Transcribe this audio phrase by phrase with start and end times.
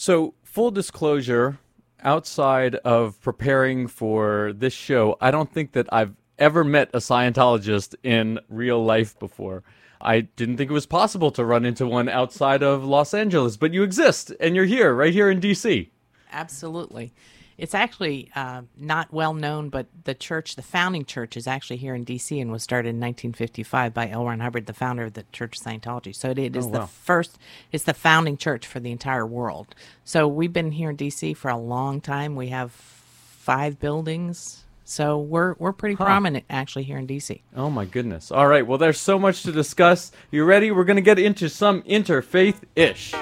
[0.00, 1.58] So, full disclosure,
[2.04, 7.96] outside of preparing for this show, I don't think that I've ever met a Scientologist
[8.04, 9.64] in real life before.
[10.00, 13.74] I didn't think it was possible to run into one outside of Los Angeles, but
[13.74, 15.90] you exist and you're here, right here in DC.
[16.30, 17.12] Absolutely.
[17.58, 21.94] It's actually uh, not well known, but the church, the founding church, is actually here
[21.94, 22.38] in D.C.
[22.38, 24.24] and was started in 1955 by L.
[24.24, 26.14] Ron Hubbard, the founder of the Church of Scientology.
[26.14, 27.36] So it, it is Oh, the first,
[27.72, 29.74] it's the founding church for the entire world.
[30.04, 31.34] So we've been here in D.C.
[31.34, 32.36] for a long time.
[32.36, 34.64] We have five buildings.
[34.84, 37.42] So we're we're pretty prominent actually here in D.C.
[37.54, 38.30] Oh my goodness.
[38.30, 40.12] All right, well, there's so much to discuss.
[40.30, 40.70] You ready?
[40.70, 43.12] We're going to get into some interfaith ish.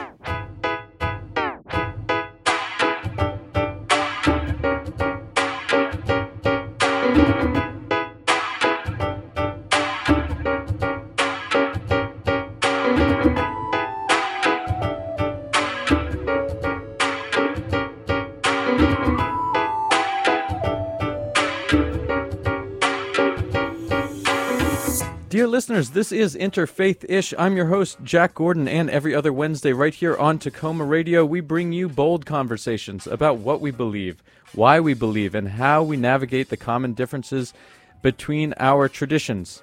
[25.76, 27.34] Listeners, this is Interfaith Ish.
[27.36, 31.40] I'm your host, Jack Gordon, and every other Wednesday, right here on Takoma Radio, we
[31.40, 34.22] bring you bold conversations about what we believe,
[34.54, 37.52] why we believe, and how we navigate the common differences
[38.00, 39.62] between our traditions.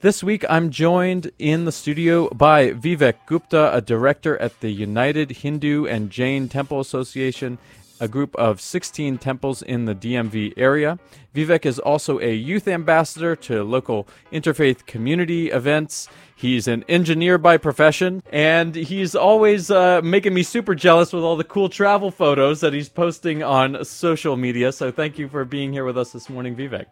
[0.00, 5.30] This week, I'm joined in the studio by Vivek Gupta, a director at the United
[5.30, 7.56] Hindu and Jain Temple Association,
[8.00, 10.98] a group of 16 temples in the DMV area.
[11.34, 16.08] Vivek is also a youth ambassador to local interfaith community events.
[16.34, 21.36] He's an engineer by profession, and he's always uh, making me super jealous with all
[21.36, 24.72] the cool travel photos that he's posting on social media.
[24.72, 26.86] So, thank you for being here with us this morning, Vivek.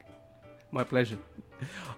[0.73, 1.19] My pleasure.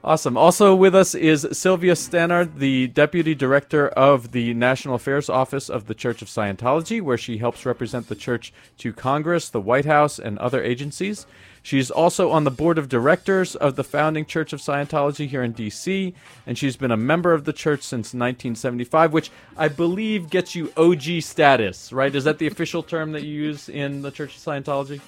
[0.05, 0.37] Awesome.
[0.37, 5.87] Also with us is Sylvia Stannard, the Deputy Director of the National Affairs Office of
[5.87, 10.21] the Church of Scientology, where she helps represent the church to Congress, the White House,
[10.21, 11.27] and other agencies.
[11.61, 15.51] She's also on the board of directors of the founding Church of Scientology here in
[15.51, 16.15] D.C.,
[16.47, 20.73] and she's been a member of the church since 1975, which I believe gets you
[20.77, 22.15] OG status, right?
[22.15, 25.01] Is that the official term that you use in the Church of Scientology?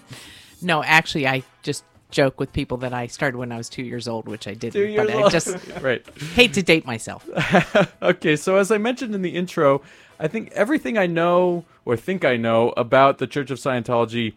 [0.61, 4.09] No, actually, I just joke with people that I started when I was two years
[4.09, 4.75] old, which I didn't.
[4.75, 5.33] Two years but I old.
[5.33, 6.07] just right.
[6.35, 7.29] hate to date myself.
[8.03, 9.83] okay, so as I mentioned in the intro,
[10.19, 14.35] I think everything I know or think I know about the Church of Scientology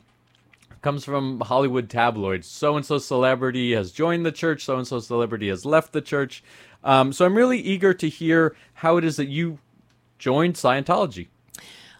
[0.81, 2.47] comes from Hollywood tabloids.
[2.47, 6.01] So and so celebrity has joined the church, so and so celebrity has left the
[6.01, 6.43] church.
[6.83, 9.59] Um, so I'm really eager to hear how it is that you
[10.17, 11.27] joined Scientology.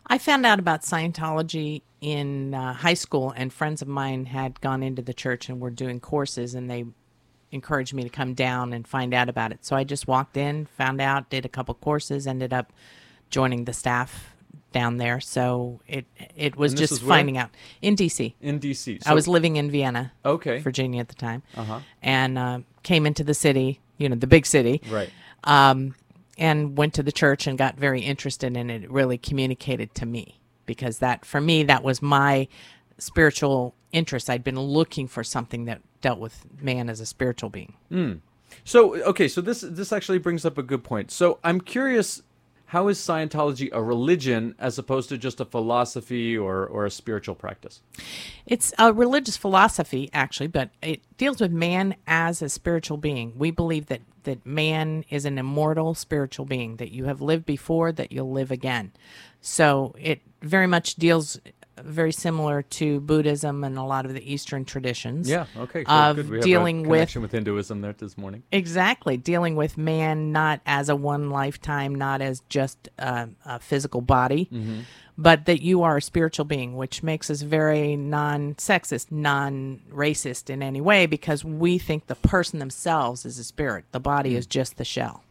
[0.08, 4.82] I found out about Scientology in uh, high school, and friends of mine had gone
[4.84, 6.84] into the church and were doing courses, and they
[7.52, 9.64] encouraged me to come down and find out about it.
[9.66, 12.74] So I just walked in, found out, did a couple courses, ended up
[13.30, 14.34] joining the staff
[14.72, 15.20] down there.
[15.20, 17.10] So it it was just is where?
[17.18, 17.50] finding out
[17.82, 18.34] in DC.
[18.42, 19.02] in DC.
[19.06, 21.80] I was living in Vienna, okay, Virginia at the time, Uh-huh.
[22.02, 25.10] and uh, came into the city, you know, the big city, right.
[25.44, 25.94] um,
[26.38, 28.84] and went to the church and got very interested in it.
[28.86, 32.48] It really communicated to me because that, for me, that was my
[32.98, 34.30] spiritual interest.
[34.30, 37.74] I'd been looking for something that dealt with man as a spiritual being.
[37.90, 38.14] Hmm.
[38.64, 41.12] So okay, so this this actually brings up a good point.
[41.12, 42.22] So I'm curious,
[42.66, 47.36] how is Scientology a religion as opposed to just a philosophy or or a spiritual
[47.36, 47.82] practice?
[48.46, 53.34] It's a religious philosophy, actually, but it deals with man as a spiritual being.
[53.38, 57.92] We believe that that man is an immortal spiritual being, that you have lived before,
[57.92, 58.92] that you'll live again.
[59.42, 61.40] So it very much deals
[61.84, 65.28] very similar to Buddhism and a lot of the Eastern traditions.
[65.28, 65.48] Yeah.
[65.58, 65.84] Okay.
[65.84, 65.90] Good.
[65.92, 66.30] Of good.
[66.30, 68.44] We have dealing with- connection with Hinduism there this morning.
[68.52, 74.02] Exactly, dealing with man not as a one lifetime, not as just a, a physical
[74.02, 74.48] body,
[75.18, 80.50] but that you are a spiritual being, which makes us very non sexist, non racist
[80.52, 83.86] in any way, because we think the person themselves is a spirit.
[83.92, 85.24] The body is just the shell.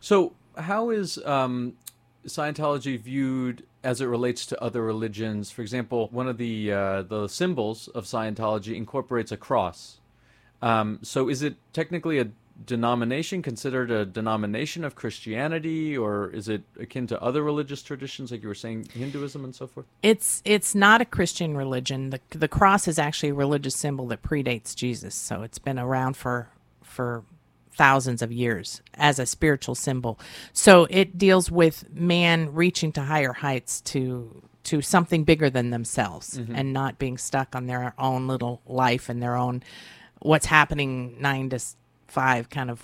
[0.00, 1.74] So how is um,
[2.26, 5.50] Scientology viewed as it relates to other religions?
[5.50, 9.98] For example, one of the uh, the symbols of Scientology incorporates a cross.
[10.60, 12.28] Um, so is it technically a
[12.66, 18.42] denomination considered a denomination of Christianity, or is it akin to other religious traditions, like
[18.42, 19.86] you were saying, Hinduism and so forth?
[20.02, 22.10] It's it's not a Christian religion.
[22.10, 26.16] The the cross is actually a religious symbol that predates Jesus, so it's been around
[26.16, 26.48] for
[26.82, 27.24] for
[27.78, 30.18] thousands of years as a spiritual symbol.
[30.52, 36.36] So it deals with man reaching to higher heights to to something bigger than themselves
[36.36, 39.62] and not being stuck on their own little life and their own
[40.20, 41.58] what's happening 9 to
[42.08, 42.82] 5 kind of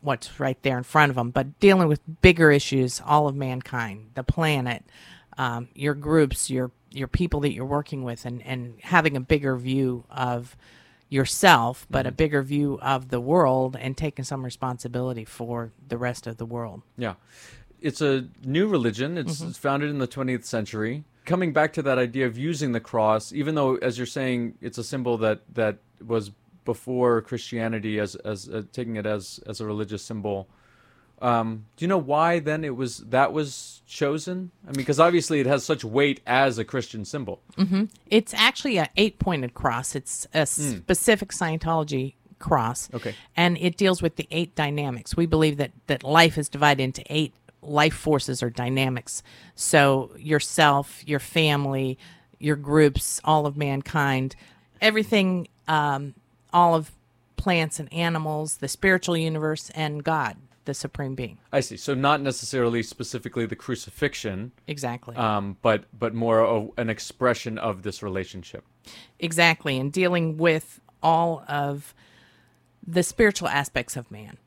[0.00, 4.10] what's right there in front of them, but dealing with bigger issues, all of mankind,
[4.14, 4.82] the planet,
[5.38, 9.56] um, your groups, your your people that you're working with and and having a bigger
[9.56, 10.56] view of
[11.10, 16.26] yourself but a bigger view of the world and taking some responsibility for the rest
[16.26, 17.14] of the world Yeah.
[17.82, 19.16] It's a new religion.
[19.16, 21.04] It's, it's founded in the 20th century.
[21.24, 24.78] Coming back to that idea of using the cross, even though, as you're saying, it's
[24.78, 26.30] a symbol that, that was
[26.64, 30.48] before Christianity as, as uh, taking it as, as a religious symbol.
[31.20, 34.50] Um, do you know why then it was that was chosen?
[34.64, 37.42] I mean, because obviously it has such weight as a Christian symbol.
[38.06, 39.94] It's actually an eight pointed cross.
[39.94, 42.88] It's a specific Scientology cross.
[42.94, 43.14] Okay.
[43.36, 45.16] And it deals with the eight dynamics.
[45.16, 49.22] We believe that that life is divided into eight life forces or dynamics.
[49.54, 51.98] So yourself, your family,
[52.38, 54.34] your groups, all of mankind,
[54.80, 56.14] everything, um,
[56.52, 56.90] all of
[57.36, 61.38] plants and animals, the spiritual universe, and God, the supreme being.
[61.52, 61.76] I see.
[61.76, 65.16] So not necessarily specifically the crucifixion, Exactly.
[65.16, 68.64] um, but but more of an expression of this relationship.
[69.18, 71.94] Exactly, and dealing with all of
[72.86, 74.38] the spiritual aspects of man.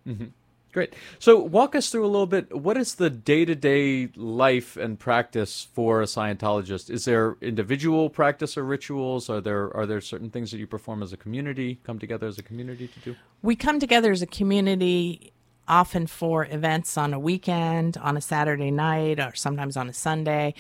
[0.72, 0.96] Great.
[1.20, 2.56] So, walk us through a little bit.
[2.58, 6.90] What is the day to day life and practice for a Scientologist?
[6.90, 9.30] Is there individual practice or rituals?
[9.30, 12.40] Are there are there certain things that you perform as a community, come together as
[12.40, 13.16] a community to do?
[13.44, 15.32] We come together as a community
[15.68, 20.54] often for events on a weekend, on a Saturday night, or sometimes on a Sunday,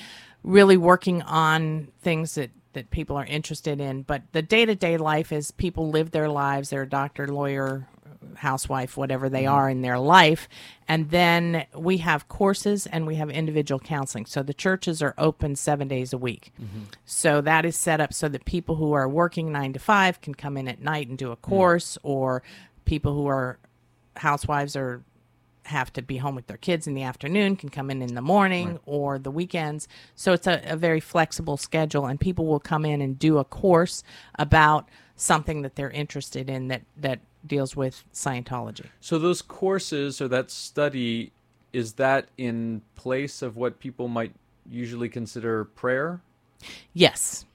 [0.43, 4.01] really working on things that that people are interested in.
[4.01, 6.69] But the day to day life is people live their lives.
[6.69, 7.87] They're a doctor, lawyer,
[8.35, 9.53] housewife, whatever they mm-hmm.
[9.53, 10.47] are in their life.
[10.87, 14.25] And then we have courses and we have individual counseling.
[14.25, 16.51] So the churches are open seven days a week.
[16.61, 16.83] Mm-hmm.
[17.05, 20.33] So that is set up so that people who are working nine to five can
[20.33, 21.41] come in at night and do a mm.
[21.41, 22.43] course, or
[22.85, 23.59] people who are
[24.17, 25.03] housewives or
[25.65, 28.21] have to be home with their kids in the afternoon can come in in the
[28.21, 29.87] morning or the weekends.
[30.15, 33.45] So it's a, a very flexible schedule, and people will come in and do a
[33.45, 34.03] course
[34.37, 38.85] about something that they're interested in that that deals with Scientology.
[38.99, 41.31] So, those courses or that study
[41.71, 44.33] is that in place of what people might
[44.69, 46.21] usually consider prayer?
[46.93, 47.45] Yes,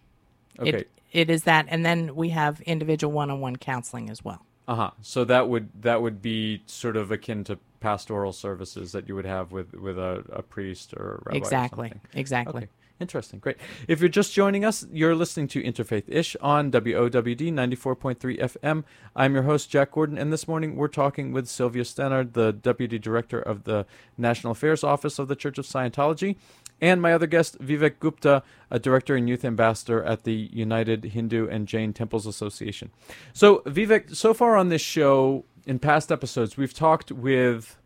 [0.59, 0.71] Okay.
[0.71, 4.45] it it is that, and then we have individual one-on-one counseling as well.
[4.69, 4.91] Uh huh.
[5.01, 9.25] So that would that would be sort of akin to pastoral services that you would
[9.25, 11.31] have with with a, a priest or a rabbi.
[11.31, 12.01] or exactly, something.
[12.15, 12.63] exactly.
[12.65, 12.69] Okay.
[13.01, 13.39] Interesting.
[13.39, 13.59] Great.
[13.87, 18.83] If you're just joining us, you're listening to Interfaith Ish on WOWD 94.3 FM.
[19.15, 22.99] I'm your host, Jack Gordon, and this morning we're talking with Sylvia Stannard, the Deputy
[22.99, 23.87] Director of the
[24.17, 26.37] National Affairs Office of the Church of Scientology,
[26.81, 31.49] and my other guest, Vivek Gupta, a Director and Youth Ambassador at the United Hindu
[31.49, 32.91] and Jain Temples Association.
[33.33, 37.79] So, Vivek, so far on this show, in past episodes, we've talked with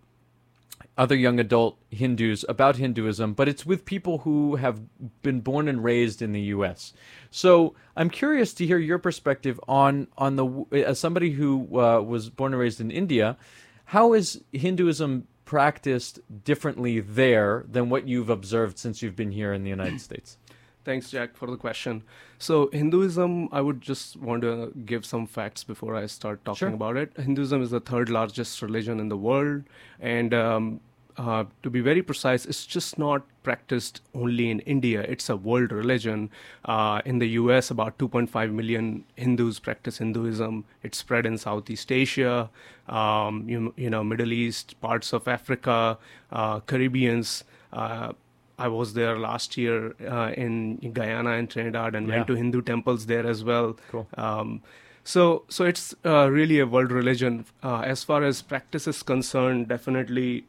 [0.97, 4.81] other young adult Hindus about Hinduism, but it's with people who have
[5.23, 6.93] been born and raised in the U.S.
[7.31, 12.29] So I'm curious to hear your perspective on on the as somebody who uh, was
[12.29, 13.39] born and raised in India,
[13.87, 19.63] how is Hinduism practiced differently there than what you've observed since you've been here in
[19.65, 20.39] the United States?
[20.83, 22.03] Thanks, Jack, for the question.
[22.39, 26.79] So, Hinduism, I would just want to give some facts before I start talking Sure.
[26.81, 27.13] about it.
[27.19, 29.65] Hinduism is the third largest religion in the world.
[30.01, 30.81] And um,
[31.17, 35.73] uh, to be very precise, it's just not practiced only in India, it's a world
[35.73, 36.31] religion.
[36.65, 40.65] Uh, in the US, about 2.5 million Hindus practice Hinduism.
[40.83, 42.51] It's spread in Southeast Asia,
[42.89, 45.99] um, you, you know, Middle East, parts of Africa,
[46.31, 47.45] uh, Caribbeans.
[47.73, 48.13] Uh,
[48.59, 52.17] I was there last year uh, in Guyana and Trinidad and Yeah.
[52.17, 53.77] went to Hindu temples there as well.
[53.91, 54.07] Cool.
[54.17, 54.63] Um,
[55.05, 57.45] so, so it's uh, really a world religion.
[57.63, 60.45] Uh, as far as practice is concerned, definitely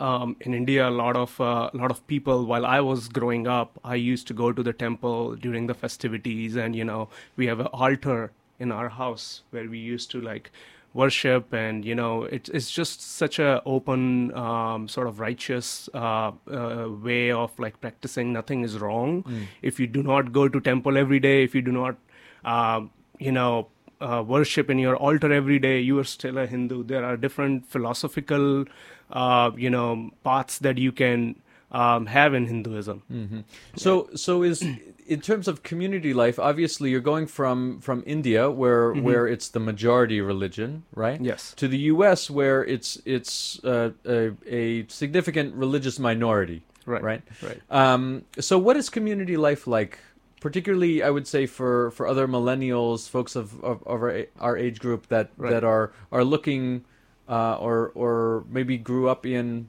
[0.00, 2.44] um, in India, a lot of uh, a lot of people.
[2.46, 6.56] While I was growing up, I used to go to the temple during the festivities,
[6.56, 10.50] and you know, we have an altar in our house where we used to like
[10.94, 16.32] worship, and you know, it's it's just such a open, um, sort of righteous uh,
[16.50, 18.32] uh, way of like practicing.
[18.32, 19.24] Nothing is wrong
[19.62, 21.44] if you do not go to temple every day.
[21.44, 21.96] If you do not,
[22.44, 23.68] um, you know,
[24.00, 26.84] uh, worship in your altar every day, you are still a Hindu.
[26.84, 28.64] There are different philosophical,
[29.10, 31.36] uh, you know, paths that you can
[31.72, 33.44] um, have in Hinduism.
[33.76, 34.62] So, so is
[35.06, 36.38] in terms of community life.
[36.38, 41.20] Obviously, you're going from from India, where where it's the majority religion, right?
[41.20, 41.54] Yes.
[41.56, 47.22] To the U.S., where it's it's uh, a, a significant religious minority, Right, Right.
[47.42, 47.60] right.
[47.70, 49.98] Um, so, what is community life like?
[50.40, 54.80] Particularly, I would say for, for other millennials, folks of, of, of our, our age
[54.80, 55.50] group that, Right.
[55.50, 56.84] that are are looking,
[57.28, 59.68] uh, or or maybe grew up in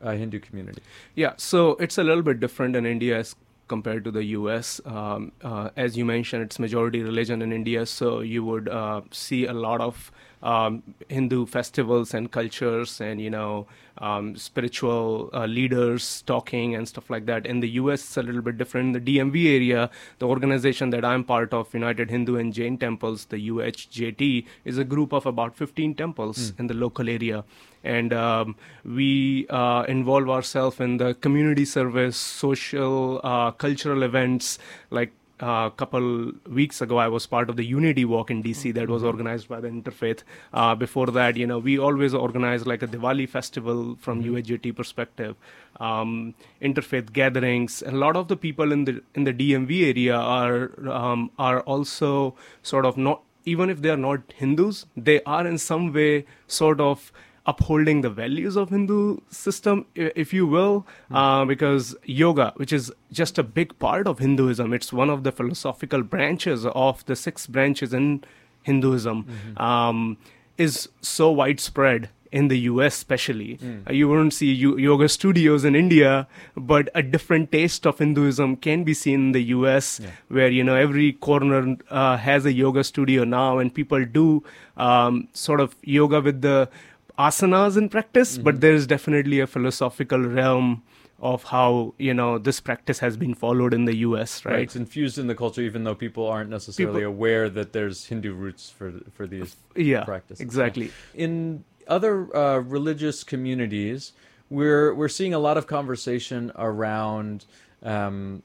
[0.00, 0.82] a Hindu community.
[1.14, 3.34] Yeah, so it's a little bit different in India as
[3.68, 4.80] compared to the U.S.
[4.84, 9.44] Um, uh, as you mentioned, it's majority religion in India, so you would uh, see
[9.46, 10.12] a lot of
[10.42, 13.66] um, Hindu festivals and cultures, and you know,
[13.98, 17.46] um, spiritual uh, leaders talking and stuff like that.
[17.46, 18.96] In the U.S., it's a little bit different.
[18.96, 23.26] In the DMV area, the organization that I'm part of, United Hindu and Jain Temples,
[23.26, 26.60] the UHJT, is a group of about 15 temples mm.
[26.60, 27.44] in the local area
[27.86, 34.58] and um, we uh, involve ourselves in the community service, social, uh, cultural events.
[34.90, 38.72] Like a uh, couple weeks ago, I was part of the Unity Walk in DC
[38.74, 39.08] that was mm-hmm.
[39.08, 40.20] organized by the Interfaith.
[40.52, 44.70] Uh, before that, you know, we always organize like a Diwali festival from mm-hmm.
[44.70, 45.36] Perspective.
[45.78, 47.82] Um, interfaith gatherings.
[47.86, 52.34] A lot of the people in the in the DMV area are um, are also
[52.62, 56.80] sort of not even if they are not Hindus, they are in some way sort
[56.80, 57.12] of
[57.46, 61.16] upholding the values of Hindu system, if you will, mm.
[61.16, 65.32] uh, because yoga, which is just a big part of Hinduism, it's one of the
[65.32, 68.24] philosophical branches of the six branches in
[68.62, 69.62] Hinduism, mm-hmm.
[69.62, 70.16] um,
[70.58, 73.56] is so widespread in the US, especially.
[73.56, 73.88] Mm.
[73.88, 76.26] Uh, you won't see yoga studios in India,
[76.56, 80.10] but a different taste of Hinduism can be seen in the US, yeah.
[80.28, 84.42] where you know every corner uh, has a yoga studio now, and people do
[84.76, 86.68] um, sort of yoga with the
[87.18, 88.44] asanas in practice, mm-hmm.
[88.44, 90.82] but there is definitely a philosophical realm
[91.20, 94.44] of how you know this practice has been followed in the U.S.
[94.44, 94.52] Right?
[94.52, 98.06] right it's infused in the culture, even though people aren't necessarily people, aware that there's
[98.06, 100.40] Hindu roots for for these yeah, practices.
[100.40, 100.90] Exactly.
[101.14, 104.12] In other uh, religious communities,
[104.50, 107.46] we're we're seeing a lot of conversation around
[107.82, 108.42] um,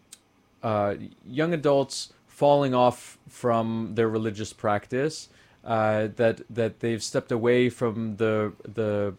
[0.64, 0.96] uh,
[1.28, 5.30] young adults falling off from their religious practice
[5.64, 9.14] uh, that that they've stepped away from the the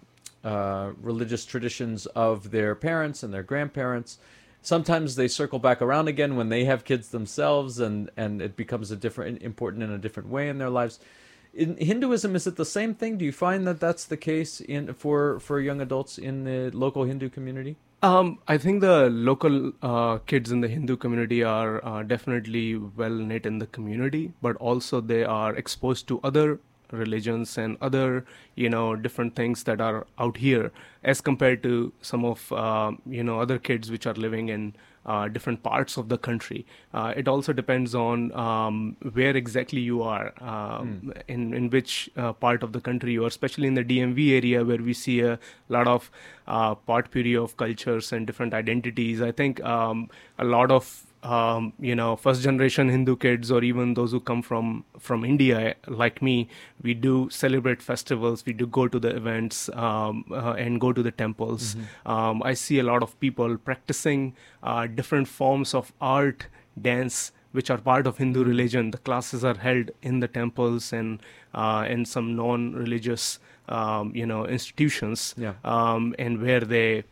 [0.44, 4.18] uh, religious traditions of their parents and their grandparents.
[4.60, 8.90] Sometimes they circle back around again when they have kids themselves, and and it becomes
[8.90, 10.98] a different important in a different way in their lives.
[11.54, 13.18] In Hinduism, is it the same thing?
[13.18, 17.04] Do you find that that's the case in for for young adults in the local
[17.04, 17.76] Hindu community?
[18.02, 23.10] Um, I think the local uh, kids in the Hindu community are uh, definitely well
[23.10, 26.58] knit in the community, but also they are exposed to other
[26.90, 30.70] religions and other you know different things that are out here
[31.02, 34.74] as compared to some of uh, you know other kids which are living in
[35.06, 36.64] uh, different parts of the country.
[36.94, 41.22] Uh, it also depends on um, where exactly you are, mm.
[41.28, 44.64] in in which uh, part of the country you are, especially in the DMV area
[44.64, 46.10] where we see a lot of
[46.46, 49.20] uh, potpourri of cultures and different identities.
[49.20, 53.94] I think um, a lot of um, you know first generation hindu kids or even
[53.94, 56.48] those who come from from india like me
[56.82, 61.02] we do celebrate festivals we do go to the events um, uh, and go to
[61.02, 62.10] the temples mm-hmm.
[62.10, 66.46] um, i see a lot of people practicing uh, different forms of art
[66.80, 71.20] dance which are part of hindu religion the classes are held in the temples and
[71.54, 73.38] uh, in some non-religious
[73.68, 75.54] um, you know institutions yeah.
[75.64, 77.04] Um, and where they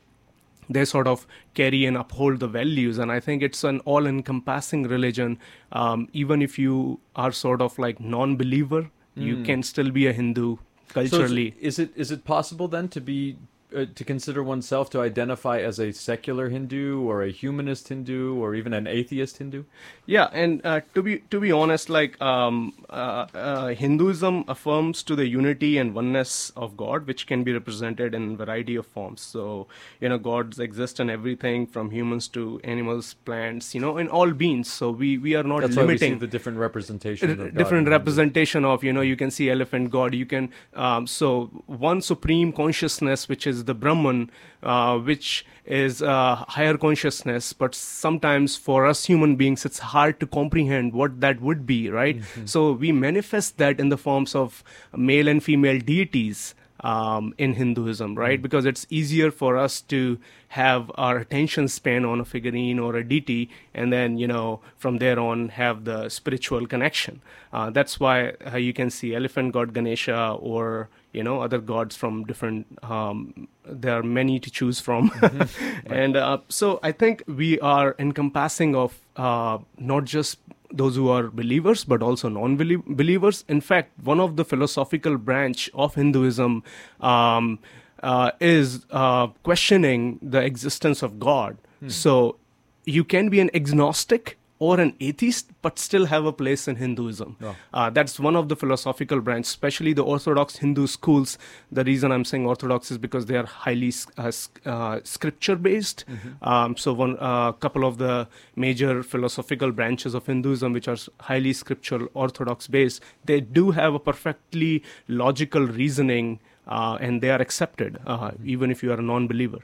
[0.71, 2.99] they sort of carry and uphold the values.
[2.99, 5.39] And I think it's an all encompassing religion.
[5.73, 8.91] Um, even if you are sort of like non believer, mm.
[9.23, 9.45] you hmm.
[9.45, 10.57] can still be a Hindu
[10.89, 11.51] culturally.
[11.51, 13.37] So is, it is it possible then to be
[13.75, 18.55] uh, to consider oneself to identify as a secular Hindu or a humanist Hindu or
[18.55, 19.65] even an atheist Hindu?
[20.07, 25.15] Yeah, and uh, to be to be honest, like um, uh, uh, Hinduism affirms to
[25.15, 29.21] the unity and oneness of God, which can be represented in a variety of forms.
[29.21, 29.69] So
[30.01, 34.33] you know, gods exist in everything from humans to animals, plants, you know, in all
[34.33, 34.73] beings.
[34.73, 37.55] So we we are not That's limiting the different representation.
[37.55, 40.15] different representation of you know you can see elephant God.
[40.15, 44.31] You can um, so one supreme consciousness which is the Brahman,
[44.63, 47.53] uh, which is uh, higher consciousness.
[47.53, 52.19] But sometimes for us human beings, it's hard to comprehend what that would be, right?
[52.19, 52.47] Mm-hmm.
[52.47, 54.65] So we manifest that in the forms of
[54.97, 58.35] male and female deities um, in Hinduism, right?
[58.35, 58.43] Mm-hmm.
[58.43, 60.19] Because it's easier for us to
[60.49, 64.99] have our attention span on a figurine or a deity, and then you know from
[64.99, 67.21] there on have the spiritual connection.
[67.53, 71.97] Uh, that's why uh, you can see elephant god Ganesha or you know other gods
[71.97, 72.67] from different.
[72.83, 75.93] Um, there are many to choose from, mm-hmm.
[75.93, 80.39] and uh, so I think we are encompassing of uh, not just
[80.73, 85.95] those who are believers but also non-believers in fact one of the philosophical branch of
[85.95, 86.63] hinduism
[87.01, 87.59] um,
[88.03, 91.89] uh, is uh, questioning the existence of god hmm.
[91.89, 92.37] so
[92.85, 97.37] you can be an agnostic or an atheist but still have a place in Hinduism.
[97.43, 97.57] Oh.
[97.73, 101.39] Uh, that's one of the philosophical branches, especially the Orthodox Hindu schools.
[101.73, 104.31] The reason I'm saying Orthodox is because they are highly uh,
[104.67, 106.05] uh, scripture based.
[106.07, 106.49] Mm-hmm.
[106.49, 111.55] Um, so, one uh, couple of the major philosophical branches of Hinduism, which are highly
[111.55, 116.39] scriptural Orthodox based, they do have a perfectly logical reasoning
[116.69, 118.49] uh, and they are accepted, uh, mm-hmm.
[118.49, 119.61] even if you are a non believer.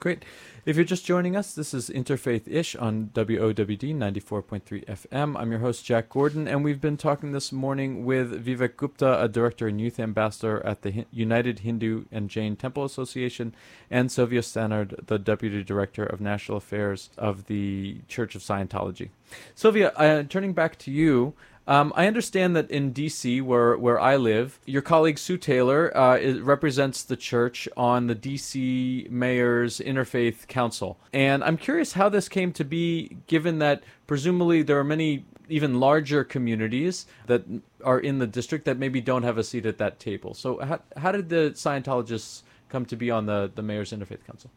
[0.00, 0.24] Great.
[0.66, 5.34] If you're just joining us, this is Interfaith Ish on WOWD 94.3 FM.
[5.40, 9.26] I'm your host, Jack Gordon, and we've been talking this morning with Vivek Gupta, a
[9.26, 13.54] director and youth ambassador at the United Hindu and Jain Temple Association,
[13.90, 19.08] and Sylvia Stannard, the deputy director of national affairs of the Church of Scientology.
[19.54, 21.32] Sylvia, uh, turning back to you,
[21.70, 26.16] um, I understand that in D.C., where where I live, your colleague Sue Taylor uh,
[26.16, 29.06] is, represents the church on the D.C.
[29.08, 34.80] Mayor's Interfaith Council, and I'm curious how this came to be, given that presumably there
[34.80, 37.44] are many even larger communities that
[37.84, 40.34] are in the district that maybe don't have a seat at that table.
[40.34, 44.50] So, how how did the Scientologists come to be on the the Mayor's Interfaith Council?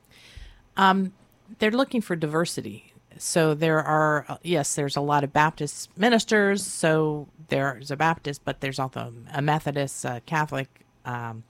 [0.78, 1.14] Um,
[1.60, 6.66] they're looking for diversity so there are uh, yes there's a lot of baptist ministers
[6.66, 10.68] so there's a baptist but there's also a methodist a catholic
[11.06, 11.44] um,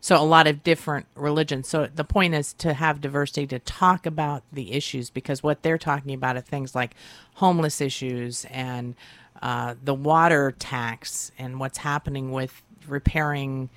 [0.00, 4.06] so a lot of different religions so the point is to have diversity to talk
[4.06, 6.94] about the issues because what they're talking about are things like
[7.34, 8.94] homeless issues and
[9.42, 13.68] uh, the water tax and what's happening with repairing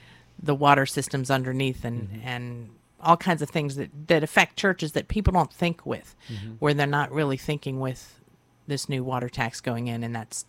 [0.42, 2.28] the water systems underneath and mm-hmm.
[2.28, 2.70] and
[3.02, 6.54] all kinds of things that, that affect churches that people don't think with, mm-hmm.
[6.60, 8.20] where they're not really thinking with
[8.68, 10.46] this new water tax going in, and that's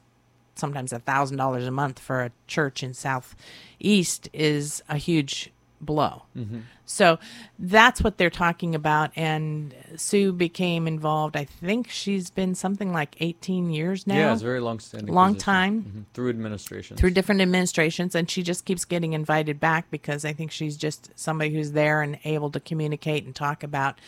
[0.54, 6.24] sometimes a thousand dollars a month for a church in southeast is a huge blow.
[6.36, 6.60] Mm-hmm.
[6.90, 7.20] So
[7.58, 9.12] that's what they're talking about.
[9.14, 11.36] And Sue became involved.
[11.36, 14.16] I think she's been something like 18 years now.
[14.16, 15.14] Yeah, it's very long standing.
[15.14, 15.44] Long position.
[15.44, 15.82] time.
[15.82, 16.00] Mm-hmm.
[16.14, 16.98] Through administrations.
[16.98, 18.16] Through different administrations.
[18.16, 22.02] And she just keeps getting invited back because I think she's just somebody who's there
[22.02, 24.00] and able to communicate and talk about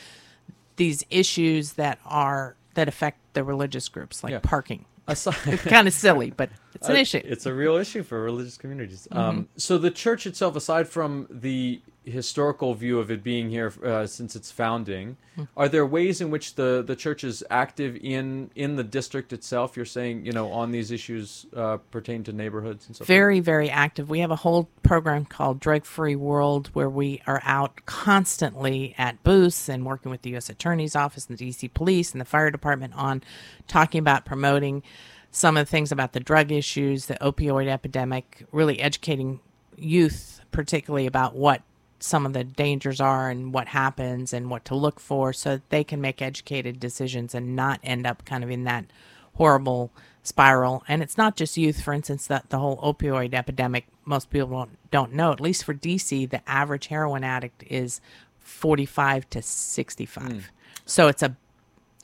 [0.74, 4.40] these issues that are that affect the religious groups like yeah.
[4.42, 4.86] parking.
[5.06, 7.20] Aside, it's kind of silly, but it's an uh, issue.
[7.24, 9.08] It's a real issue for religious communities.
[9.10, 9.18] Mm-hmm.
[9.18, 14.06] Um, so the church itself, aside from the historical view of it being here uh,
[14.06, 15.44] since its founding, mm-hmm.
[15.56, 19.76] are there ways in which the, the church is active in in the district itself?
[19.76, 23.70] You're saying, you know, on these issues uh, pertain to neighborhoods and so Very, very
[23.70, 24.10] active.
[24.10, 29.22] We have a whole program called Drug Free World where we are out constantly at
[29.22, 30.50] booths and working with the U.S.
[30.50, 31.68] Attorney's Office and the D.C.
[31.68, 33.22] Police and the Fire Department on
[33.68, 34.82] talking about promoting
[35.32, 39.40] some of the things about the drug issues, the opioid epidemic, really educating
[39.76, 41.62] youth, particularly about what
[41.98, 45.70] some of the dangers are and what happens and what to look for so that
[45.70, 48.84] they can make educated decisions and not end up kind of in that
[49.34, 49.90] horrible
[50.22, 50.84] spiral.
[50.86, 54.90] And it's not just youth, for instance, that the whole opioid epidemic, most people don't,
[54.90, 58.00] don't know, at least for DC, the average heroin addict is
[58.40, 60.22] 45 to 65.
[60.24, 60.42] Mm.
[60.84, 61.36] So it's a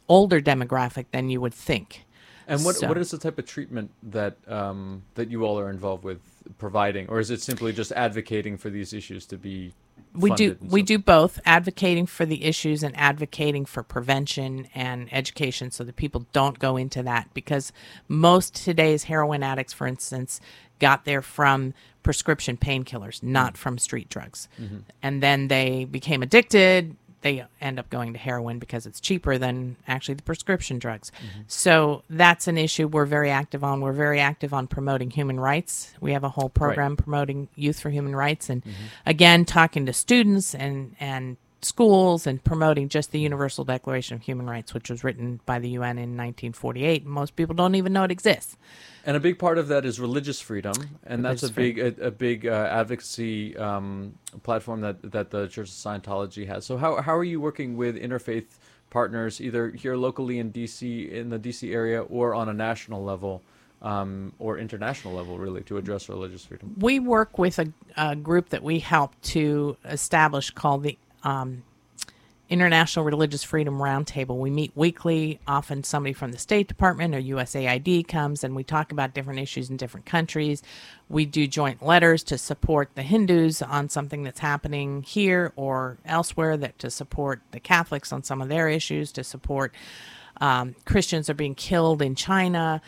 [0.08, 2.04] older demographic than you would think.
[2.48, 2.88] And what so.
[2.88, 6.20] what is the type of treatment that um, that you all are involved with
[6.56, 9.74] providing, or is it simply just advocating for these issues to be?
[10.14, 15.70] We do we do both advocating for the issues and advocating for prevention and education
[15.70, 17.70] so that people don't go into that because
[18.08, 20.40] most today's heroin addicts, for instance,
[20.78, 23.56] got there from prescription painkillers, not mm-hmm.
[23.56, 24.78] from street drugs, mm-hmm.
[25.02, 29.76] and then they became addicted they end up going to heroin because it's cheaper than
[29.86, 31.10] actually the prescription drugs.
[31.10, 31.40] Mm-hmm.
[31.48, 33.80] So that's an issue we're very active on.
[33.80, 35.92] We're very active on promoting human rights.
[36.00, 36.98] We have a whole program right.
[36.98, 38.72] promoting youth for human rights and mm-hmm.
[39.06, 44.48] again talking to students and and schools and promoting just the Universal Declaration of Human
[44.48, 47.04] Rights, which was written by the UN in 1948.
[47.04, 48.56] Most people don't even know it exists.
[49.04, 52.06] And a big part of that is religious freedom, and religious that's a big a,
[52.06, 56.64] a big uh, advocacy um, platform that that the Church of Scientology has.
[56.64, 58.46] So how how are you working with interfaith
[58.90, 63.42] partners, either here locally in DC in the DC area or on a national level?
[63.80, 66.74] Um, or international level, really, to address religious freedom?
[66.80, 71.62] We work with a, a group that we helped to establish called the um,
[72.48, 74.38] International Religious Freedom Roundtable.
[74.38, 75.38] We meet weekly.
[75.46, 79.68] Often somebody from the State Department or USAID comes and we talk about different issues
[79.68, 80.62] in different countries.
[81.10, 86.56] We do joint letters to support the Hindus on something that's happening here or elsewhere,
[86.56, 89.74] that to support the Catholics on some of their issues, to support
[90.40, 92.80] um, Christians are being killed in China.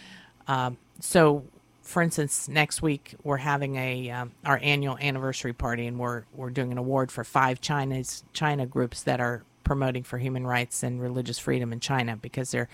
[0.48, 1.44] Um, so
[1.90, 6.50] for instance, next week we're having a um, our annual anniversary party, and we're we're
[6.50, 11.02] doing an award for five China's China groups that are promoting for human rights and
[11.02, 12.68] religious freedom in China because there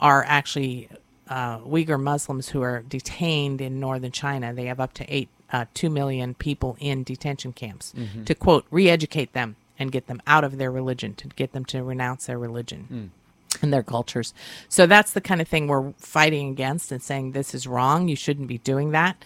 [0.00, 0.88] are actually
[1.28, 4.54] uh, Uyghur Muslims who are detained in northern China.
[4.54, 7.92] They have up to eight, uh, two million people in detention camps
[8.26, 11.82] to quote re-educate them and get them out of their religion, to get them to
[11.82, 13.10] renounce their religion
[13.60, 14.32] and their cultures.
[14.68, 18.08] So that's the kind of thing we're fighting against and saying this is wrong.
[18.08, 19.22] You shouldn't be doing that.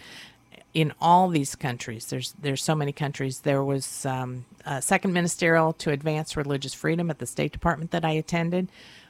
[0.73, 3.39] In all these countries, there's there's so many countries.
[3.39, 8.05] There was um, a second ministerial to advance religious freedom at the State Department that
[8.05, 8.69] I attended.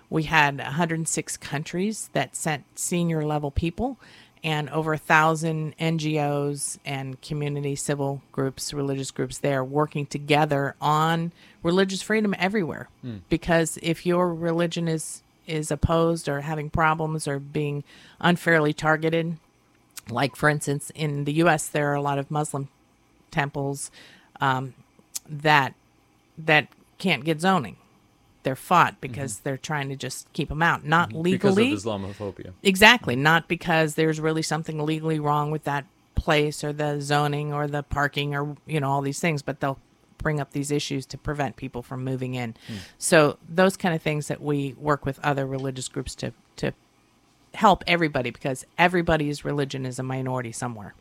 [0.09, 3.99] We had 106 countries that sent senior level people,
[4.43, 11.33] and over a thousand NGOs and community civil groups, religious groups there working together on
[11.67, 12.87] religious freedom everywhere.
[13.01, 13.17] Hmm.
[13.29, 17.83] Because if your religion is is opposed or having problems or being
[18.19, 19.37] unfairly targeted,
[20.09, 21.67] like for instance in the U.S.
[21.67, 22.69] there are a lot of Muslim
[23.31, 23.91] temples
[24.41, 24.73] um,
[25.29, 25.73] that
[26.37, 27.77] that can't get zoning.
[28.43, 29.01] They're fought mm-hmm.
[29.01, 31.71] because they're trying to just keep them out, not legally.
[31.71, 32.53] because of Islamophobia.
[32.63, 37.67] Exactly, not because there's really something legally wrong with that place or the zoning or
[37.67, 39.79] the parking or you know all these things, but they'll
[40.17, 42.55] bring up these issues to prevent people from moving in.
[42.97, 46.73] So those kind of things that we work with other religious groups to to
[47.53, 50.93] help everybody because everybody's religion is a minority somewhere.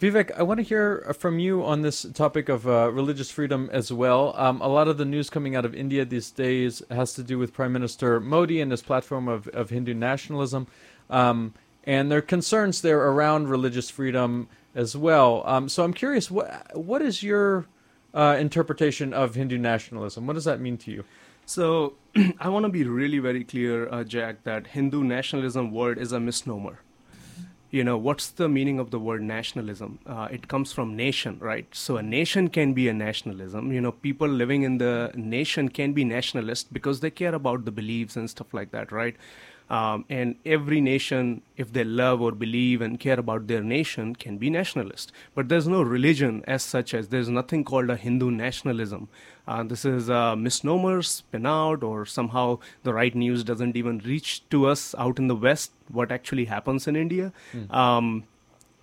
[0.00, 3.92] Vivek, I want to hear from you on this topic of uh, religious freedom as
[3.92, 4.34] well.
[4.36, 7.38] Um, a lot of the news coming out of India these days has to do
[7.38, 10.66] with Prime Minister Modi and his platform of, of Hindu nationalism.
[11.08, 15.44] Um, and there are concerns there around religious freedom as well.
[15.46, 17.66] Um, so I'm curious, what, what is your
[18.14, 20.26] uh, interpretation of Hindu nationalism?
[20.26, 21.04] What does that mean to you?
[21.46, 21.94] So
[22.38, 26.20] I want to be really very clear, uh, Jack, that Hindu nationalism word is a
[26.20, 26.80] misnomer.
[27.70, 29.98] You know, what's the meaning of the word nationalism?
[30.06, 31.66] Uh, it comes from nation, right?
[31.74, 33.72] So a nation can be a nationalism.
[33.72, 37.70] You know, people living in the nation can be nationalist because they care about the
[37.70, 39.16] beliefs and stuff like that, right?
[39.72, 44.36] Um, and every nation, if they love or believe and care about their nation, can
[44.36, 45.12] be nationalist.
[45.34, 49.08] But there's no religion as such as there's nothing called a Hindu nationalism.
[49.48, 54.46] Uh, this is a misnomer spin out, or somehow the right news doesn't even reach
[54.50, 57.32] to us out in the West what actually happens in India.
[57.70, 58.24] Um,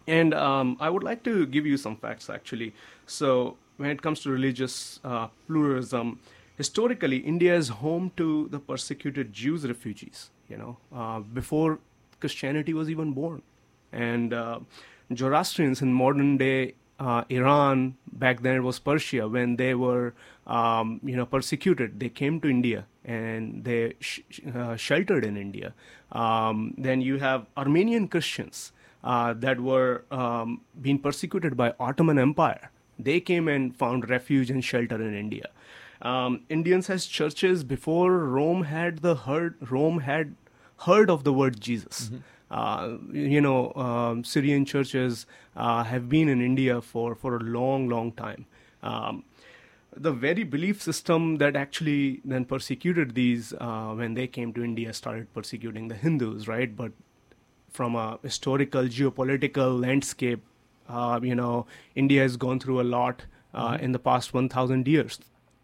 [0.07, 2.73] and um, I would like to give you some facts actually.
[3.05, 6.19] So, when it comes to religious uh, pluralism,
[6.57, 11.79] historically, India is home to the persecuted Jews refugees, you know, uh, before
[12.19, 13.41] Christianity was even born.
[13.91, 14.59] And uh,
[15.15, 20.13] Zoroastrians in modern day uh, Iran, back then it was Persia, when they were,
[20.45, 24.19] um, you know, persecuted, they came to India and they sh-
[24.53, 25.73] uh, sheltered in India.
[26.11, 32.69] Um, then you have Armenian Christians uh, that were um, being persecuted by Ottoman Empire.
[32.97, 35.49] They came and found refuge and shelter in India.
[36.01, 40.35] Um, Indians has churches before Rome had the heard Rome had
[40.85, 42.11] heard of the word Jesus.
[42.51, 47.87] Uh, you know, um, Syrian churches uh, have been in India for, for a long,
[47.87, 48.47] long time.
[48.81, 49.23] Um,
[49.95, 54.93] the very belief system that actually then persecuted these uh, when they came to India
[54.93, 56.75] started persecuting the Hindus, right?
[56.75, 56.91] But
[57.69, 60.43] from a historical geopolitical landscape,
[60.87, 65.19] uh, you know, India has gone through a lot uh, in the past 1,000 years.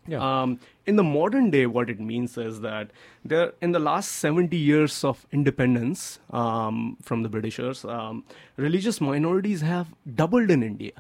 [0.08, 0.42] Yeah.
[0.42, 2.92] Um, in the modern day, what it means is that
[3.24, 8.24] there, in the last 70 years of independence um, from the Britishers, um,
[8.56, 10.92] religious minorities have doubled in India.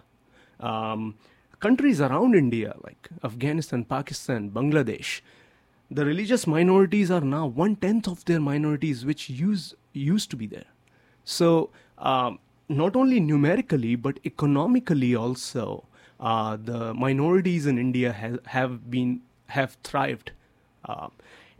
[0.59, 1.15] Um,
[1.59, 5.21] countries around India, like Afghanistan, Pakistan, Bangladesh,
[5.91, 10.47] the religious minorities are now one tenth of their minorities which use, used to be
[10.47, 10.65] there.
[11.23, 15.85] So, um, not only numerically but economically also,
[16.19, 20.31] uh, the minorities in India ha- have been have thrived,
[20.85, 21.07] uh,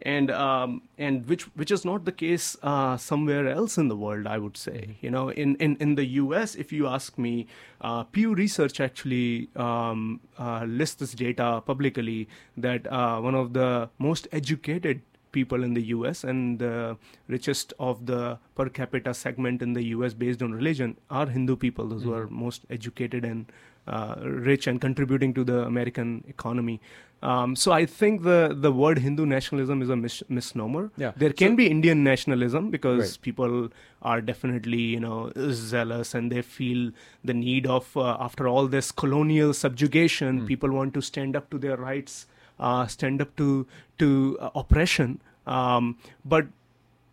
[0.02, 4.28] and um, and which which is not the case uh, somewhere else in the world.
[4.28, 7.48] I would say, you know, in in, in the U.S., if you ask me,
[7.82, 13.90] uh, Pew Research actually um, uh, lists this data publicly that uh, one of the
[13.98, 15.02] most educated
[15.36, 20.14] people in the US and the richest of the per capita segment in the US
[20.26, 23.52] based on religion are Hindu people, those who are most educated and
[23.88, 26.80] uh, rich and contributing to the American economy.
[27.24, 30.92] Um, so I think the, the word Hindu nationalism is a mis- misnomer.
[30.98, 31.12] Yeah.
[31.16, 33.22] There can So- be Indian nationalism because Right.
[33.22, 33.70] people
[34.02, 36.92] are definitely you know zealous and they feel
[37.24, 41.58] the need of uh, after all this colonial subjugation, people want to stand up to
[41.58, 42.28] their rights,
[42.60, 43.66] uh, stand up to
[44.00, 45.20] to uh, oppression.
[45.48, 46.48] Um, but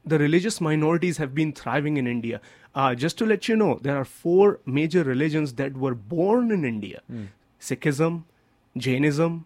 [0.04, 2.40] the religious minorities have been thriving in India.
[2.74, 6.64] Uh, just to let you know, there are four major religions that were born in
[6.64, 7.00] India:
[7.60, 8.22] Sikhism,
[8.76, 9.44] Jainism,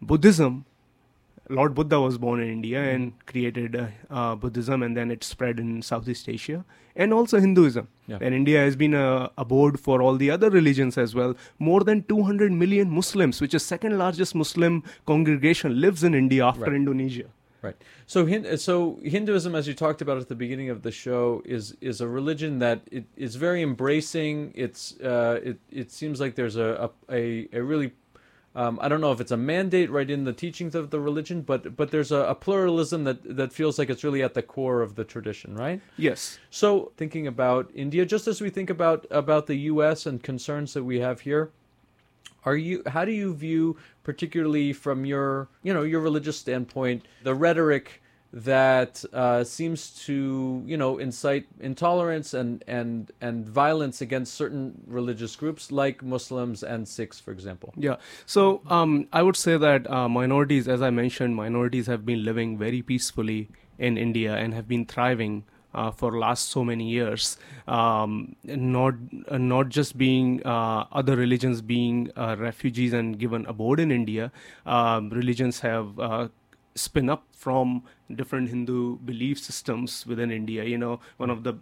[0.00, 0.64] Buddhism,
[1.50, 5.60] Lord Buddha was born in India and created uh, uh, Buddhism, and then it spread
[5.60, 6.64] in Southeast Asia
[6.96, 7.88] and also Hinduism.
[8.06, 8.18] Yeah.
[8.20, 11.34] And India has been a abode for all the other religions as well.
[11.58, 16.62] More than 200 million Muslims, which is second largest Muslim congregation, lives in India after
[16.70, 16.74] Right.
[16.76, 17.26] Indonesia.
[17.64, 17.76] Right.
[18.06, 22.02] So, so Hinduism, as you talked about at the beginning of the show, is is
[22.02, 24.52] a religion that it is very embracing.
[24.54, 27.92] It's uh, it it seems like there's a a, a really
[28.54, 31.40] um, I don't know if it's a mandate right in the teachings of the religion,
[31.40, 34.82] but but there's a, a pluralism that that feels like it's really at the core
[34.82, 35.80] of the tradition, right?
[35.96, 36.38] Yes.
[36.50, 40.04] So, thinking about India, just as we think about about the U.S.
[40.04, 41.50] and concerns that we have here,
[42.44, 42.82] are you?
[42.86, 48.02] How do you view, particularly from your you know your religious standpoint, the rhetoric
[48.34, 55.36] that uh, seems to you know incite intolerance and and and violence against certain religious
[55.36, 57.72] groups like Muslims and Sikhs, for example?
[57.76, 57.96] Yeah.
[58.26, 62.58] So um, I would say that uh, minorities, as I mentioned, minorities have been living
[62.58, 65.44] very peacefully in India and have been thriving.
[65.74, 68.94] Uh, for last so many years, um, not
[69.28, 74.30] uh, not just being uh, other religions being uh, refugees and given abode in India,
[74.66, 76.28] um, religions have uh,
[76.74, 77.82] spin up from
[78.14, 80.64] different Hindu belief systems within India.
[80.64, 81.54] You know, one of the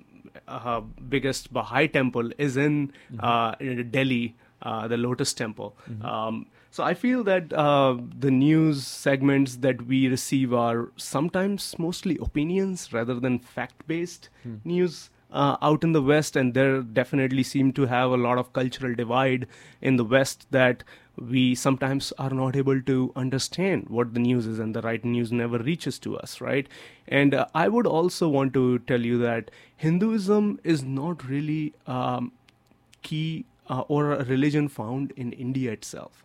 [0.48, 5.76] uh, biggest Baha'i temple is in, uh, in Delhi, uh, the Lotus Temple.
[6.02, 12.16] Um, so I feel that uh, the news segments that we receive are sometimes mostly
[12.28, 14.30] opinions rather than fact-based
[14.64, 18.52] news uh, out in the West, and there definitely seem to have a lot of
[18.54, 19.46] cultural divide
[19.82, 20.82] in the West that
[21.16, 25.30] we sometimes are not able to understand what the news is, and the right news
[25.30, 26.68] never reaches to us, right?
[27.06, 32.32] And uh, I would also want to tell you that Hinduism is not really um,
[33.02, 36.24] key uh, or a religion found in India itself.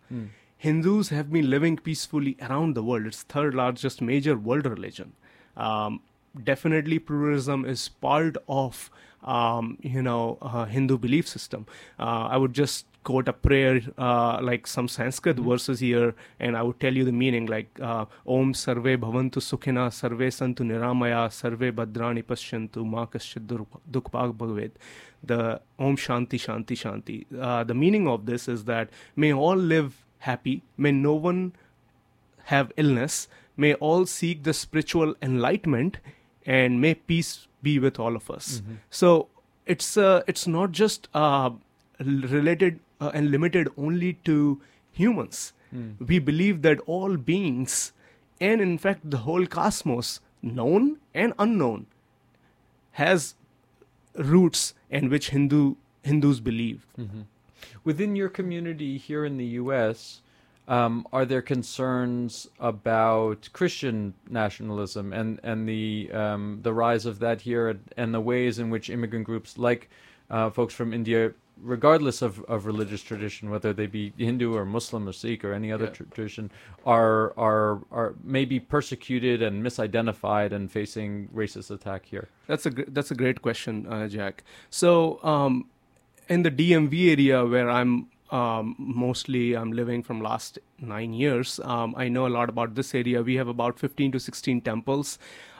[0.57, 3.05] Hindus have been living peacefully around the world.
[3.05, 5.13] It's third largest major world religion.
[5.55, 6.01] Um,
[6.43, 8.89] definitely, pluralism is part of
[9.23, 11.67] um, you know uh, Hindu belief system.
[11.99, 16.61] Uh, I would just quote a prayer uh, like some Sanskrit verses here, and I
[16.61, 18.05] would tell you the meaning like uh,
[18.37, 24.71] Om Sarve Bhavantu Sukhina Sarve Santu Niramaya Sarve Bhadrani Pashyantu Ma Kaschid Duhkhabhag Bhavet.
[25.23, 27.25] The Om Shanti Shanti Shanti.
[27.41, 31.53] Uh, the meaning of this is that may all live happy, may no one
[32.51, 35.97] have illness, may all seek the spiritual enlightenment,
[36.45, 38.61] and may peace be with all of us.
[38.89, 39.27] So
[39.65, 41.51] it's uh, it's not just uh,
[41.99, 45.53] related uh, and limited only to humans.
[45.99, 47.91] We believe that all beings,
[48.39, 51.87] and in fact the whole cosmos, known and unknown,
[52.93, 53.35] has
[54.15, 56.87] roots in which Hindu Hindus believe.
[57.83, 60.21] Within your community here in the U.S.,
[60.69, 67.41] um, are there concerns about Christian nationalism and and the um, the rise of that
[67.41, 69.89] here and, and the ways in which immigrant groups like
[70.29, 75.07] uh, folks from India, regardless of, of religious tradition, whether they be Hindu or Muslim
[75.07, 75.91] or Sikh or any other Yeah.
[75.91, 76.51] tr- tradition,
[76.85, 82.29] are are are maybe persecuted and misidentified and facing racist attack here?
[82.47, 84.43] That's a gr- that's a great question, uh, Jack.
[84.69, 85.65] So, um,
[86.29, 91.93] in the DMV area where I'm um, mostly I'm living from last nine years, um,
[91.97, 93.21] I know a lot about this area.
[93.23, 95.17] We have about 15 to 16 temples.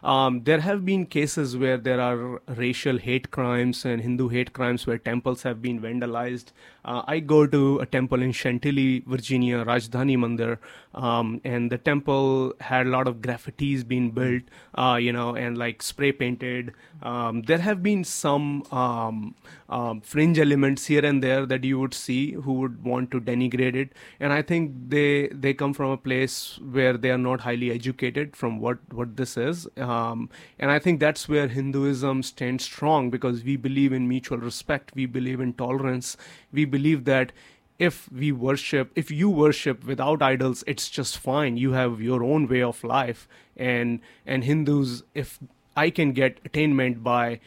[0.08, 4.88] Um, there have been cases where there are racial hate crimes and Hindu hate crimes
[4.88, 6.54] where temples have been vandalized.
[6.86, 10.60] Uh, I go to a temple in Chantilly, Virginia, Rajdhani Mandir,
[10.96, 14.44] um, and the temple had a lot of graffitis being built,
[14.76, 16.74] uh, you know, and like spray painted.
[17.04, 19.36] Um, there have been some um,
[19.70, 23.76] um, fringe elements here and there that you would see who would want to denigrate
[23.76, 23.92] it,
[24.22, 28.36] and I think they they come from a place where they are not highly educated
[28.36, 30.30] from what what this is, um,
[30.60, 35.06] and I think that's where Hinduism stands strong because we believe in mutual respect, we
[35.06, 36.18] believe in tolerance,
[36.52, 37.32] we believe that
[37.80, 41.58] if we worship if you worship without idols it's just fine.
[41.58, 43.28] You have your own way of life.
[43.56, 45.40] And and hindus if
[45.76, 47.40] i can get attainment by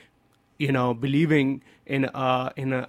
[0.58, 2.88] you know believing in uh in a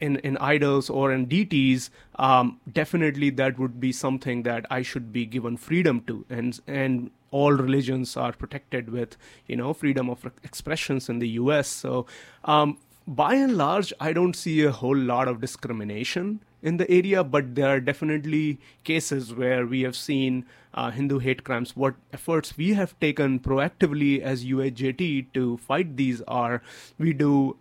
[0.00, 5.12] in, in idols or in deities, um, definitely that would be something that I should
[5.12, 10.30] be given freedom to, and and all religions are protected with you know freedom of
[10.42, 11.68] expressions in the U.S.
[11.68, 12.06] So
[12.44, 17.22] um, by and large, I don't see a whole lot of discrimination in the area,
[17.22, 21.76] but there are definitely cases where we have seen uh, Hindu hate crimes.
[21.76, 26.62] What efforts we have taken proactively as UAJT to fight these are
[26.98, 27.56] we do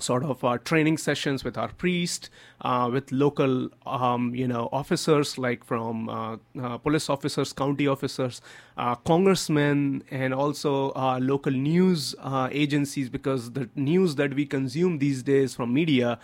[0.00, 2.30] sort of uh, training sessions with our priest,
[2.62, 8.40] uh, with local, um, you know, officers like from uh, uh police officers, county officers,
[8.76, 12.14] uh, congressmen, and also uh, local news
[12.50, 16.18] agencies, because the news that we consume these days from media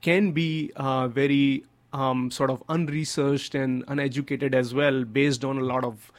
[0.00, 5.84] can be very um, sort of unresearched and uneducated as well, based on a lot
[5.84, 6.12] of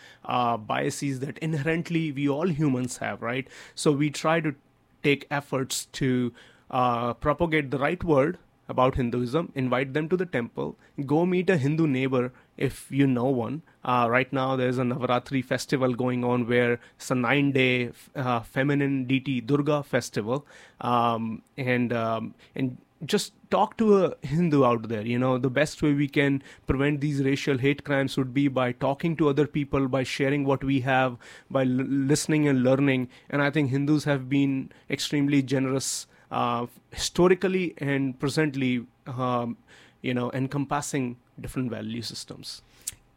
[0.67, 3.47] biases that inherently we all humans have, right?
[3.75, 4.55] So we try to
[5.03, 6.33] take efforts to
[6.73, 11.57] uh, propagate the right word about Hinduism, invite them to the temple, go meet a
[11.57, 13.61] Hindu neighbor if you know one.
[13.83, 18.39] Uh, right now, there's a Navaratri festival going on where it's a nine day uh,
[18.39, 20.45] feminine deity Durga festival.
[20.81, 25.05] Um, and, um, and just talk to a Hindu out there.
[25.05, 28.71] You know, the best way we can prevent these racial hate crimes would be by
[28.71, 31.17] talking to other people, by sharing what we have,
[31.51, 33.09] by l- listening and learning.
[33.29, 39.55] And I think Hindus have been extremely generous uh, historically and presently, um,
[40.01, 42.61] you know, encompassing different value systems.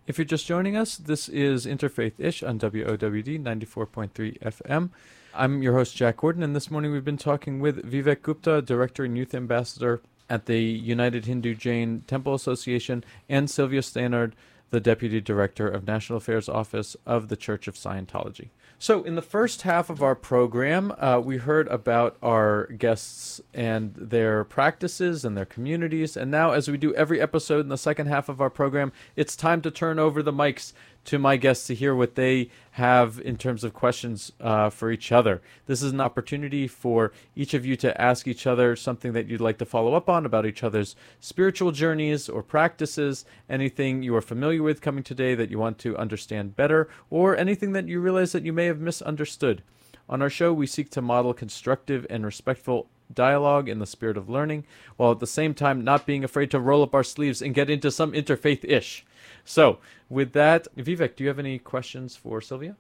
[0.07, 4.91] If you're just joining us, this is Interfaith Ish on WOWD 94.3 FM.
[5.35, 9.05] I'm your host, Jack Gordon, and this morning we've been talking with Vivek Gupta, Director
[9.05, 10.01] and Youth Ambassador
[10.31, 14.33] at the United Hindu Jain Temple Association, and Sylvia Stannard,
[14.71, 18.51] the Deputy Director of National Affairs Office of the Church of Scientology.
[18.79, 23.95] So, in the first half of our program, uh, we heard about our guests and
[23.95, 26.15] their practices and their communities.
[26.15, 29.35] And now, as we do every episode in the second half of our program, it's
[29.35, 30.75] time to turn over the mics
[31.07, 35.11] to my guests to hear what they have in terms of questions uh, for each
[35.11, 35.41] other.
[35.67, 39.41] This is an opportunity for each of you to ask each other something that you'd
[39.41, 44.21] like to follow up on about each other's spiritual journeys or practices, anything you are
[44.21, 48.33] familiar with coming today that you want to understand better, or anything that you realize
[48.33, 49.63] that you may have misunderstood.
[50.09, 54.29] On our show, we seek to model constructive and respectful dialogue in the spirit of
[54.29, 54.65] learning,
[54.97, 57.71] while at the same time not being afraid to roll up our sleeves and get
[57.71, 59.05] into some interfaith ish.
[59.47, 59.79] So,
[60.11, 62.77] with that, Vivek, do you have any questions for Sylvia?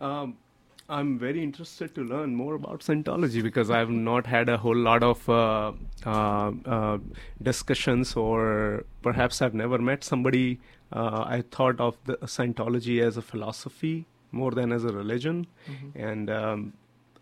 [0.00, 0.36] Um,
[0.88, 5.02] I'm very interested to learn more about Scientology because I've not had a whole lot
[5.02, 5.72] of uh,
[6.04, 6.98] uh, uh,
[7.40, 10.60] discussions, or perhaps I've never met somebody.
[10.92, 15.98] Uh, I thought of the Scientology as a philosophy more than as a religion, mm-hmm.
[15.98, 16.72] and um,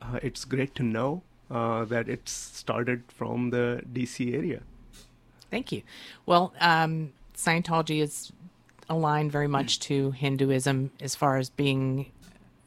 [0.00, 4.62] uh, it's great to know uh, that it started from the DC area.
[5.50, 5.82] Thank you.
[6.24, 8.32] Well, um, Scientology is
[8.88, 12.10] aligned very much to Hinduism as far as being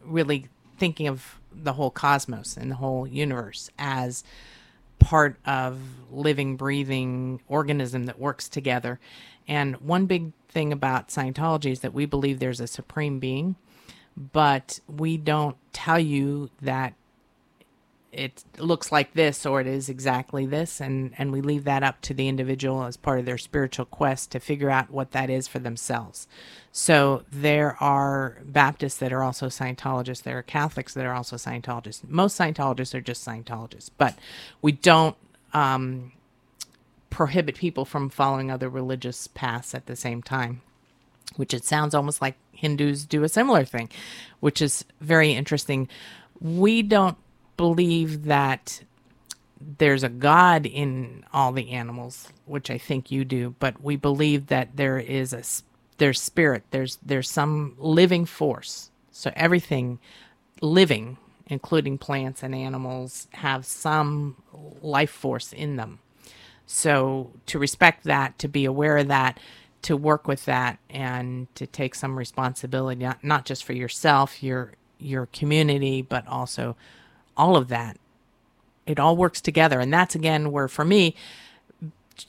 [0.04, 4.24] really thinking of the whole cosmos and the whole universe as
[5.00, 5.80] part of
[6.12, 9.00] living breathing organism that works together.
[9.48, 13.56] And one big thing about scientology is that we believe there's a supreme being
[14.18, 16.94] but we don't tell you that
[18.18, 22.02] it looks like this or it is exactly this and and we leave that up
[22.02, 25.48] to the individual as part of their spiritual quest to figure out what that is
[25.48, 26.28] for themselves.
[26.72, 32.08] So there are baptists that are also scientologists there are catholics that are also scientologists.
[32.10, 34.18] Most scientologists are just scientologists but
[34.62, 35.16] we don't
[35.54, 36.12] um,
[37.12, 40.62] prohibit people from following other religious paths at the same time
[41.36, 43.90] which it sounds almost like hindus do a similar thing
[44.40, 45.88] which is very interesting.
[46.40, 47.18] We don't
[47.58, 48.82] believe that
[49.60, 54.48] there's a God in all the animals, which I think you do, but we believe
[54.48, 55.44] that there is a
[55.98, 58.92] there's spirit, there's there's some living force.
[59.12, 60.00] So everything
[60.62, 61.18] living,
[61.48, 64.38] including plants and animals, have some
[64.82, 66.00] life force in them.
[66.68, 69.40] So to respect that, to be aware of that,
[69.84, 74.74] to work with that, and to take some responsibility, not, not just for yourself, your
[75.00, 76.76] your community, but also
[77.38, 77.98] all of that.
[78.86, 79.80] It all works together.
[79.80, 81.16] And that's again where, for me,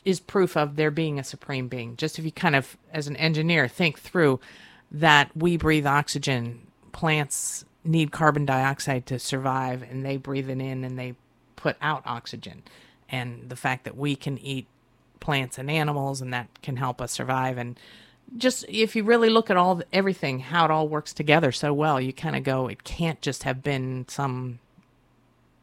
[0.05, 1.97] is proof of there being a supreme being.
[1.97, 4.41] Just if you kind of, as an engineer, think through
[4.91, 10.85] that we breathe oxygen, plants need carbon dioxide to survive, and they breathe it in
[10.85, 11.15] and they
[11.57, 12.63] put out oxygen.
[13.09, 14.67] And the fact that we can eat
[15.21, 17.59] plants and animals and that can help us survive.
[17.59, 17.79] And
[18.37, 22.01] just if you really look at all everything, how it all works together so well,
[22.01, 24.59] you kind of go, it can't just have been some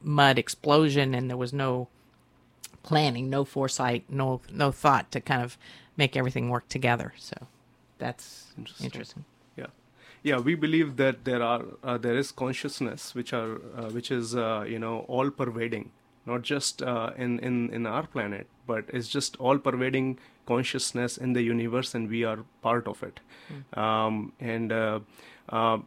[0.05, 1.87] mud explosion and there was no
[2.83, 5.57] planning, no foresight, no no thought to kind of
[5.97, 7.13] make everything work together.
[7.17, 7.35] So
[7.97, 8.85] that's interesting.
[8.85, 9.25] interesting.
[9.57, 9.67] Yeah,
[10.23, 10.37] yeah.
[10.37, 14.65] We believe that there are uh, there is consciousness which are uh, which is uh,
[14.67, 15.91] you know all pervading,
[16.25, 21.33] not just uh, in in in our planet, but it's just all pervading consciousness in
[21.33, 23.19] the universe, and we are part of it.
[23.51, 23.77] Mm.
[23.77, 24.99] Um, and uh,
[25.49, 25.79] uh,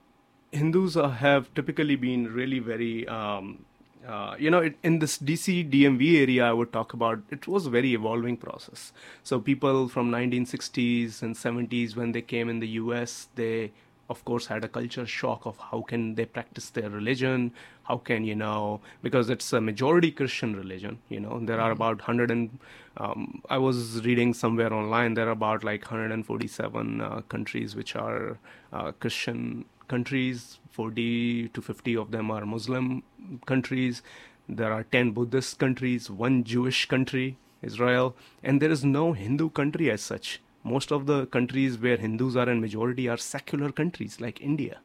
[0.51, 3.64] Hindus have typically been really very um,
[4.09, 7.66] uh, you know, it, in this DC DMV area, I would talk about it was
[7.66, 8.92] a very evolving process.
[9.22, 13.70] So people from 1960s and 70s, when they came in the U.S., they
[14.09, 17.52] of course had a culture shock of how can they practice their religion
[17.84, 21.98] how can you know because it's a majority christian religion you know there are about
[21.98, 22.59] 100 and
[22.96, 28.38] um, i was reading somewhere online there are about like 147 uh, countries which are
[28.72, 33.03] uh, christian countries 40 to 50 of them are muslim
[33.47, 34.03] countries
[34.49, 39.91] there are 10 buddhist countries one jewish country israel and there is no hindu country
[39.91, 44.41] as such most of the countries where Hindus are in majority are secular countries like
[44.41, 44.78] India.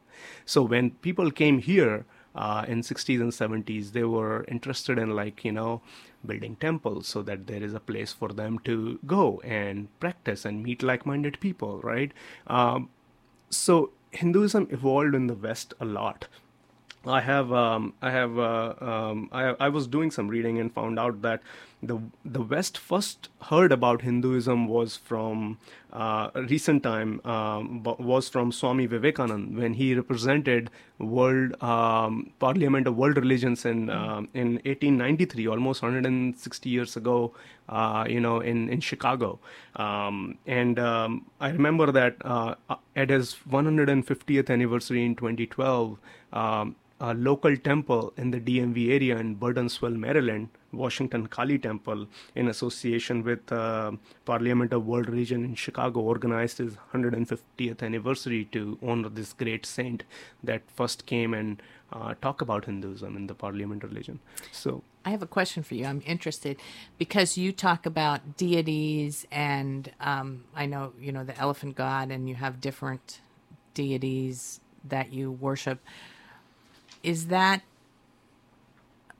[0.44, 5.44] So when people came here uh, in 60s and 70s, they were interested in like
[5.44, 5.82] you know
[6.26, 10.62] building temples so that there is a place for them to go and practice and
[10.62, 12.12] meet like-minded people, right?
[12.46, 12.88] Um,
[13.50, 16.28] so Hinduism evolved in the West a lot.
[17.06, 20.98] I have um, I have uh, um, I, I was doing some reading and found
[20.98, 21.42] out that
[21.86, 25.58] the the West first heard about Hinduism was from
[25.92, 32.96] uh, recent time um, was from Swami Vivekananda when he represented World um, Parliament of
[32.96, 37.32] World Religions in uh, in 1893, almost 160 years ago.
[37.68, 39.38] Uh, you know, in in Chicago,
[39.76, 42.54] um, and um, I remember that uh,
[42.94, 45.98] at his 150th anniversary in 2012
[47.00, 53.24] a local temple in the DMV area in Burtonsville, Maryland, Washington Kali Temple, in association
[53.24, 53.92] with uh,
[54.24, 60.04] Parliament of World Religion in Chicago, organized his 150th anniversary to honor this great saint
[60.42, 64.20] that first came and uh, talk about Hinduism in the Parliament religion.
[64.52, 64.82] So.
[65.04, 65.84] I have a question for you.
[65.84, 66.56] I'm interested
[66.96, 72.26] because you talk about deities, and um, I know you know the elephant god, and
[72.26, 73.20] you have different
[73.74, 75.80] deities that you worship
[77.04, 77.62] is that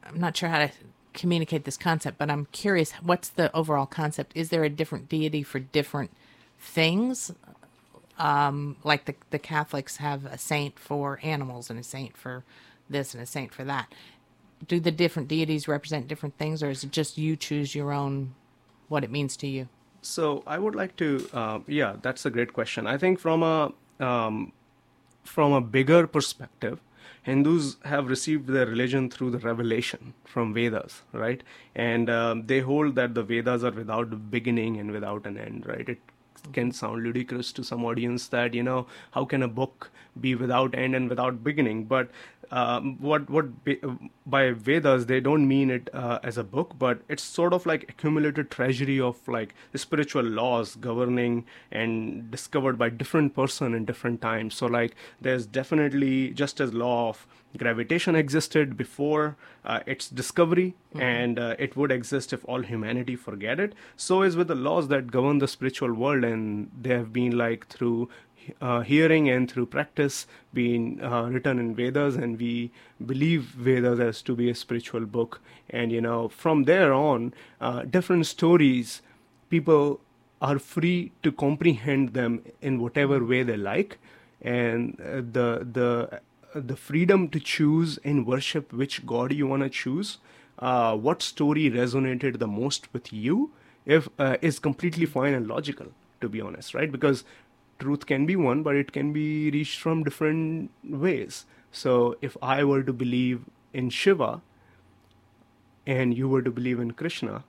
[0.05, 0.71] I'm not sure how to
[1.13, 4.33] communicate this concept, but I'm curious what's the overall concept?
[4.35, 6.11] Is there a different deity for different
[6.59, 7.33] things?
[8.19, 12.45] Um, like the the Catholics have a saint for animals and a saint for
[12.89, 13.93] this and a saint for that.
[14.67, 18.35] Do the different deities represent different things, or is it just you choose your own
[18.89, 19.69] what it means to you?
[20.03, 22.87] So I would like to, uh, yeah, that's a great question.
[22.87, 24.53] I think from a um,
[25.25, 26.81] from a bigger perspective,
[27.25, 31.43] Hindus have received their religion through the revelation from Vedas, right?
[31.75, 35.89] And um, they hold that the Vedas are without beginning and without an end, right?
[35.89, 35.99] It
[36.53, 40.75] can sound ludicrous to some audience that you know how can a book be without
[40.75, 42.11] end and without beginning but
[42.51, 43.47] um, what what
[44.27, 47.85] by Vedas they don't mean it uh, as a book, but it's sort of like
[47.89, 54.55] accumulated treasury of like spiritual laws governing and discovered by different person in different times.
[54.55, 57.27] So like there's definitely just as law of
[57.57, 61.01] gravitation existed before uh, its discovery mm-hmm.
[61.01, 64.89] and uh, it would exist if all humanity forget it so is with the laws
[64.89, 68.09] that govern the spiritual world and they have been like through
[68.61, 72.71] uh, hearing and through practice being uh, written in Vedas, and we
[73.05, 75.41] believe Vedas as to be a spiritual book.
[75.71, 79.03] And you know, from there on, uh, different stories,
[79.51, 80.01] people
[80.43, 83.99] are free to comprehend them in whatever way they like,
[84.43, 86.21] and uh, the the
[86.55, 90.19] the freedom to choose in worship which God you want to choose,
[90.59, 93.51] uh, what story resonated the most with you,
[93.85, 95.89] if uh, is completely fine and logical
[96.25, 96.91] to be honest, right?
[96.91, 97.25] Because
[97.79, 101.45] truth can be one, but it can be reached from different ways.
[101.71, 104.41] So if I were to believe in Shiva
[105.87, 107.45] and you were to believe in Krishna,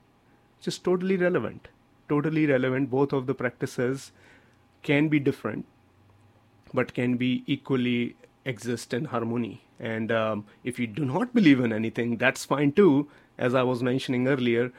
[0.62, 1.70] just totally relevant.
[2.10, 2.90] Totally relevant.
[2.90, 4.12] Both of the practices
[4.84, 5.66] can be different,
[6.74, 8.16] but can be equally
[8.46, 9.64] exist in harmony.
[9.80, 13.84] And um, if you do not believe in anything, that's fine too as I was
[13.84, 14.72] mentioning earlier,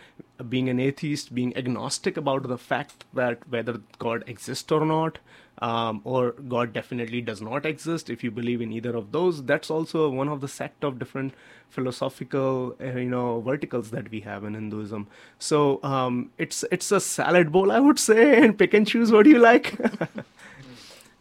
[0.48, 5.18] being an atheist, being agnostic about the fact that whether God exists or not,
[5.58, 8.10] um, or God definitely does not exist.
[8.10, 11.34] If you believe in either of those, that's also one of the sect of different
[11.70, 15.06] philosophical, uh, you know, verticals that we have in Hinduism.
[15.38, 19.26] So um, it's it's a salad bowl, I would say, and pick and choose what
[19.26, 19.78] you like.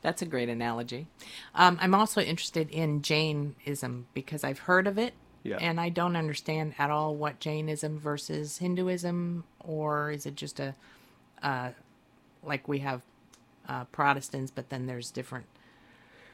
[0.06, 1.08] That's a great analogy.
[1.56, 5.14] Um, I'm also interested in Jainism because I've heard of it
[5.46, 5.58] yeah.
[5.62, 10.74] And I don't understand at all what Jainism versus Hinduism, or is it just a,
[11.44, 11.70] uh,
[12.44, 13.04] like we have
[13.70, 15.46] uh, Protestants, but then there's different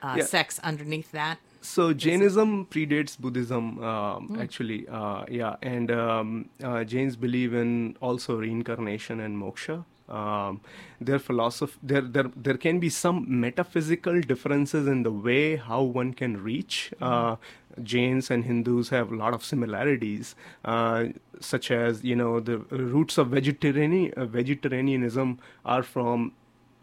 [0.01, 0.23] uh, yeah.
[0.23, 1.39] sects underneath that?
[1.59, 4.41] So Jainism predates Buddhism, um, mm.
[4.41, 4.87] actually.
[4.87, 9.83] Uh, yeah, and um, uh, Jains believe in also reincarnation and moksha.
[10.11, 10.61] Um,
[10.99, 16.13] their philosophy, there, there, there can be some metaphysical differences in the way how one
[16.13, 16.93] can reach.
[17.01, 17.37] Uh,
[17.81, 20.35] Jains and Hindus have a lot of similarities,
[20.65, 21.05] uh,
[21.39, 26.33] such as you know the roots of vegetarian uh, vegetarianism are from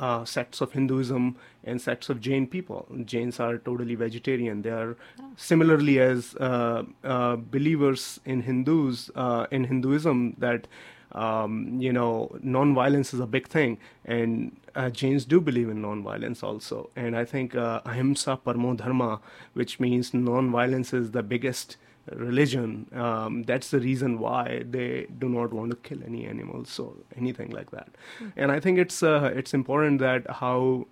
[0.01, 2.87] uh, sects of Hinduism and sects of Jain people.
[3.05, 4.63] Jains are totally vegetarian.
[4.63, 4.97] They are
[5.37, 10.67] similarly as uh, uh, believers in Hindus uh, in Hinduism that
[11.13, 16.43] um, you know non-violence is a big thing, and uh, Jains do believe in non-violence
[16.43, 16.91] also.
[16.97, 19.21] And I think uh, ahimsa parmo dharma,
[19.55, 21.77] which means non-violence is the biggest
[22.15, 22.87] religion.
[22.93, 27.51] Um, that's the reason why they do not want to kill any animals or anything
[27.51, 27.89] like that.
[28.21, 28.33] Mm.
[28.37, 30.87] And I think it's uh, it's important that how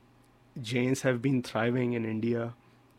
[0.61, 2.55] Jains have been thriving in India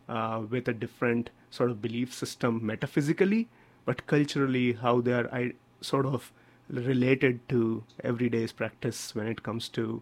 [0.07, 3.47] uh, with a different sort of belief system metaphysically,
[3.85, 6.31] but culturally how they are I, sort of
[6.69, 10.01] related to everyday's practice when it comes to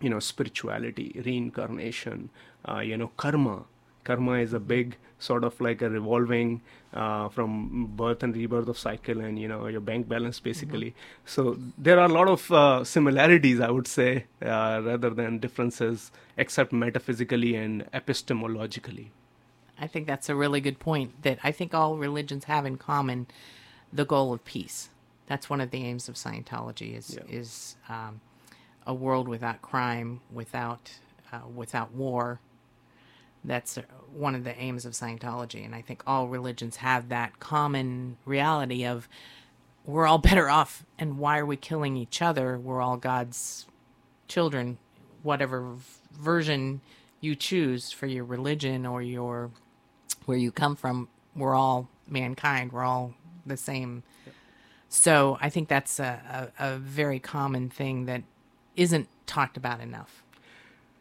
[0.00, 2.30] you know spirituality, reincarnation,
[2.68, 3.64] uh, you know karma.
[4.04, 6.62] Karma is a big sort of like a revolving
[6.94, 10.90] uh, from birth and rebirth of cycle and you know your bank balance basically.
[10.90, 11.26] Mm-hmm.
[11.26, 16.10] so there are a lot of uh, similarities i would say uh, rather than differences
[16.36, 19.08] except metaphysically and epistemologically.
[19.80, 23.26] I think that's a really good point that i think all religions have in common
[23.92, 24.88] the goal of peace
[25.28, 27.38] that's one of the aims of scientology is yeah.
[27.38, 28.20] is um,
[28.86, 30.90] a world without crime without
[31.32, 32.40] uh, without war
[33.44, 33.78] that's
[34.12, 35.64] one of the aims of Scientology.
[35.64, 39.08] And I think all religions have that common reality of
[39.84, 40.84] we're all better off.
[40.98, 42.58] And why are we killing each other?
[42.58, 43.66] We're all God's
[44.28, 44.78] children,
[45.22, 45.74] whatever
[46.12, 46.80] version
[47.20, 49.50] you choose for your religion or your
[50.26, 51.08] where you come from.
[51.34, 52.72] We're all mankind.
[52.72, 53.14] We're all
[53.46, 54.02] the same.
[54.88, 58.22] So I think that's a, a, a very common thing that
[58.76, 60.22] isn't talked about enough.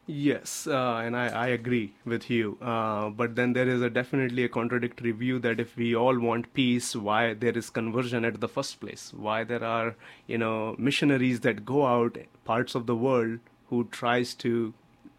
[0.10, 2.58] Yes, uh, and I, I agree with you.
[2.62, 6.54] Uh, but then there is a definitely a contradictory view that if we all want
[6.54, 9.12] peace, why there is conversion at the first place?
[9.14, 14.34] Why there are you know missionaries that go out parts of the world who tries
[14.36, 14.74] to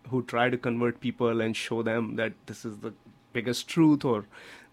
[0.08, 2.94] who try to convert people and show them that this is the
[3.38, 4.24] biggest truth or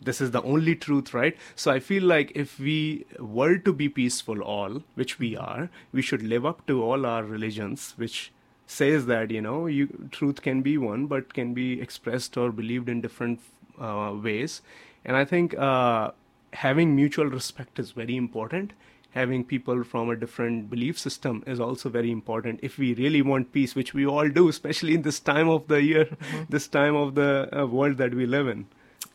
[0.01, 1.37] this is the only truth, right?
[1.55, 6.01] So I feel like if we were to be peaceful all, which we are, we
[6.01, 8.31] should live up to all our religions, which
[8.67, 12.89] says that you know you truth can be one but can be expressed or believed
[12.89, 13.39] in different
[13.79, 14.61] uh, ways.
[15.07, 16.11] And i think uh,
[16.53, 18.73] having mutual respect is very important
[19.15, 22.59] having people from a different belief system is also very important.
[22.61, 25.81] If we really want peace which we all do especially in this time of the
[25.81, 26.43] year mm-hmm.
[26.49, 28.67] this time of the uh, world that we live in.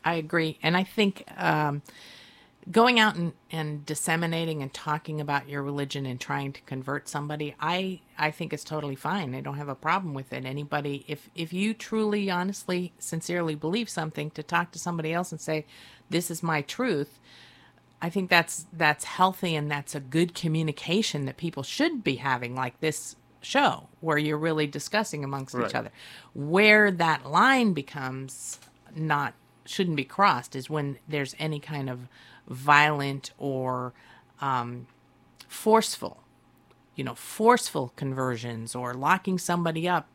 [0.03, 0.57] I agree.
[0.63, 1.81] And i think um,
[2.69, 7.55] going out and, and disseminating and talking about your religion and trying to convert somebody
[7.59, 9.35] i i think it's totally fine.
[9.35, 10.45] I don't have a problem with it.
[10.45, 15.41] Anybody if if you truly honestly sincerely believe something to talk to somebody else and
[15.41, 15.65] say
[16.09, 17.19] this is my truth
[18.01, 22.55] i think that's that's healthy and that's a good communication that people should be having
[22.55, 25.67] like this show where you're really discussing amongst right.
[25.67, 25.91] each other
[26.33, 28.59] where that line becomes
[28.95, 29.33] not
[29.65, 32.07] shouldn't be crossed is when there's any kind of
[32.47, 33.93] violent or
[34.41, 34.87] um,
[35.47, 36.23] forceful,
[36.95, 40.07] you know, forceful conversions or locking somebody up,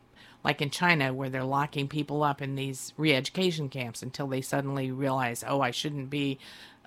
[0.43, 4.41] like in China, where they're locking people up in these re education camps until they
[4.41, 6.37] suddenly realize, oh, I shouldn't be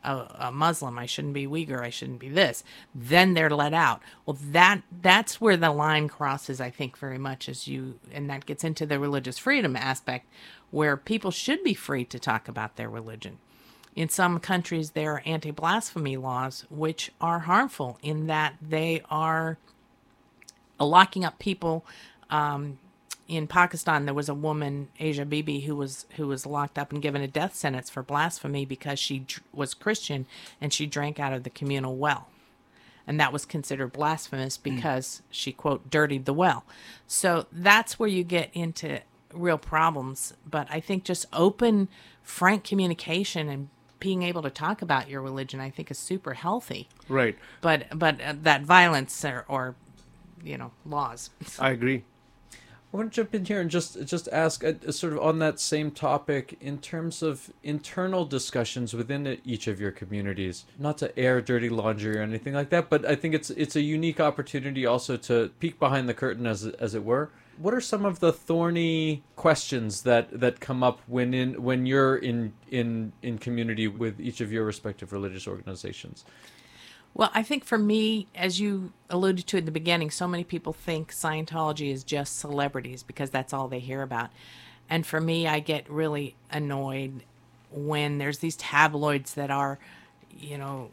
[0.05, 2.65] a, a, Muslim, I shouldn't be Uyghur, I shouldn't be this.
[2.95, 4.01] Then they're let out.
[4.27, 8.47] Well, that that's where the line crosses, I think, very much as you, and that
[8.47, 10.27] gets into the religious freedom aspect,
[10.71, 13.39] where people should be free to talk about their religion.
[13.97, 19.59] In some countries, there are anti blasphemy laws which are harmful in that they are
[20.79, 21.85] locking up people.
[22.31, 22.79] Um,
[23.31, 27.01] in Pakistan, there was a woman, Asia Bibi, who was who was locked up and
[27.01, 30.27] given a death sentence for blasphemy because she was Christian
[30.61, 32.27] and she drank out of the communal well,
[33.07, 34.75] and that was considered blasphemous hmm.
[34.75, 35.23] because mm.
[35.31, 36.65] she quote dirtied the well.
[37.07, 39.01] So that's where you get into
[39.33, 40.35] real problems.
[40.45, 41.89] But I think just open,
[42.25, 43.69] frank communication and
[44.01, 46.89] being able to talk about your religion, I think, is super healthy.
[47.09, 47.39] Right.
[47.61, 49.77] But but uh, that violence or, or,
[50.43, 51.31] you know, laws.
[51.61, 52.03] I agree.
[52.93, 55.61] I want to jump in here and just just ask, uh, sort of on that
[55.61, 60.65] same topic, in terms of internal discussions within each of your communities.
[60.79, 63.81] Not to air dirty laundry or anything like that, but I think it's it's a
[63.81, 67.31] unique opportunity also to peek behind the curtain, as as it were,
[67.61, 72.17] what are some of the thorny questions that that come up when in when you're
[72.17, 76.25] in in in community with each of your respective religious organizations?
[77.15, 80.73] Well, I think for me, as you alluded to in the beginning, so many people
[80.73, 84.31] think Scientology is just celebrities because that's all they hear about.
[84.89, 87.25] And for me, I get really annoyed
[87.71, 89.79] when there's these tabloids that are,
[90.37, 90.91] you know,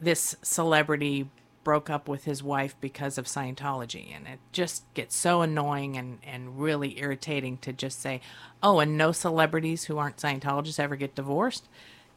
[0.00, 1.28] this celebrity
[1.64, 4.14] broke up with his wife because of Scientology.
[4.14, 8.20] And it just gets so annoying and, and really irritating to just say,
[8.62, 11.68] oh, and no celebrities who aren't Scientologists ever get divorced.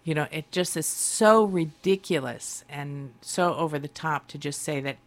[0.04, 4.80] You know, it just is so ridiculous and so over the top to just say
[4.82, 4.98] that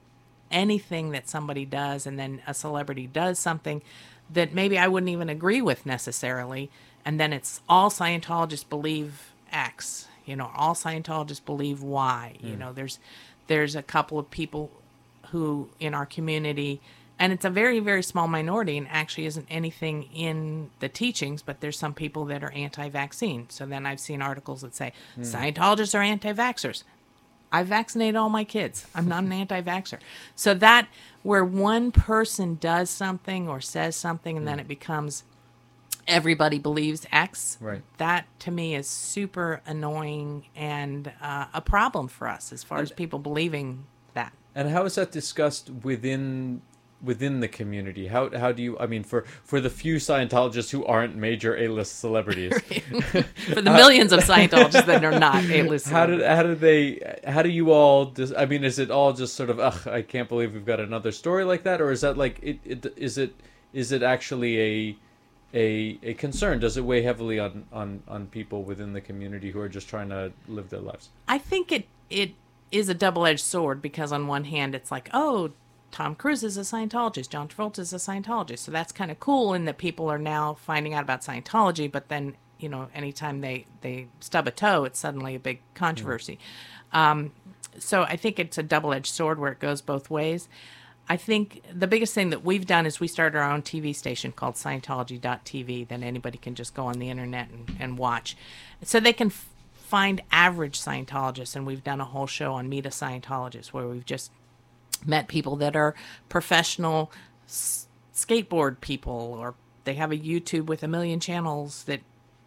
[0.50, 3.82] anything that somebody does and then a celebrity does something
[4.32, 6.70] that maybe I wouldn't even agree with necessarily,
[7.04, 10.08] and then it's all Scientologists believe X.
[10.24, 12.36] You know, all Scientologists believe Y.
[12.40, 12.58] You hmm.
[12.58, 12.98] know, there's
[13.46, 14.70] there's a couple of people
[15.30, 16.80] who in our community
[17.18, 21.60] and it's a very very small minority and actually isn't anything in the teachings but
[21.60, 23.48] there's some people that are anti-vaccine.
[23.50, 26.82] So then i've seen articles that say scientologists are anti-vaxxers.
[27.52, 28.86] I vaccinated all my kids.
[28.96, 29.98] I'm not an anti-vaxxer.
[30.34, 30.88] So that
[31.22, 35.22] where one person does something or says something and then it becomes
[36.06, 37.82] everybody believes x Right.
[37.98, 42.90] that to me is super annoying and uh, a problem for us as far as
[42.92, 44.32] people believing that.
[44.54, 46.60] And how is that discussed within
[47.04, 48.06] within the community?
[48.06, 48.78] How how do you?
[48.78, 52.52] I mean, for for the few Scientologists who aren't major A list celebrities,
[53.52, 55.88] for the millions of Scientologists that are not A-list.
[55.88, 57.18] how did how do they?
[57.26, 58.06] How do you all?
[58.06, 59.60] Dis, I mean, is it all just sort of?
[59.60, 62.58] Ugh, I can't believe we've got another story like that, or is that like it?
[62.64, 63.34] it is it
[63.72, 64.96] is it actually a
[65.54, 66.60] a a concern?
[66.60, 70.08] Does it weigh heavily on on on people within the community who are just trying
[70.08, 71.10] to live their lives?
[71.28, 72.34] I think it it
[72.70, 75.52] is a double-edged sword because on one hand it's like, oh,
[75.94, 79.54] Tom Cruise is a Scientologist, John Travolta is a Scientologist, so that's kind of cool
[79.54, 81.90] in that people are now finding out about Scientology.
[81.90, 86.40] But then, you know, anytime they they stub a toe, it's suddenly a big controversy.
[86.92, 87.30] Um,
[87.78, 90.48] so I think it's a double-edged sword where it goes both ways.
[91.08, 94.32] I think the biggest thing that we've done is we started our own TV station
[94.32, 98.36] called Scientology.tv that anybody can just go on the internet and, and watch.
[98.82, 102.86] So they can f- find average Scientologists, and we've done a whole show on Meet
[102.86, 104.32] a Scientologist where we've just
[105.06, 105.94] met people that are
[106.28, 107.12] professional
[107.46, 112.00] s- skateboard people or they have a YouTube with a million channels that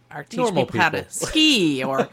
[0.09, 2.09] are teaching Normal people, how to ski or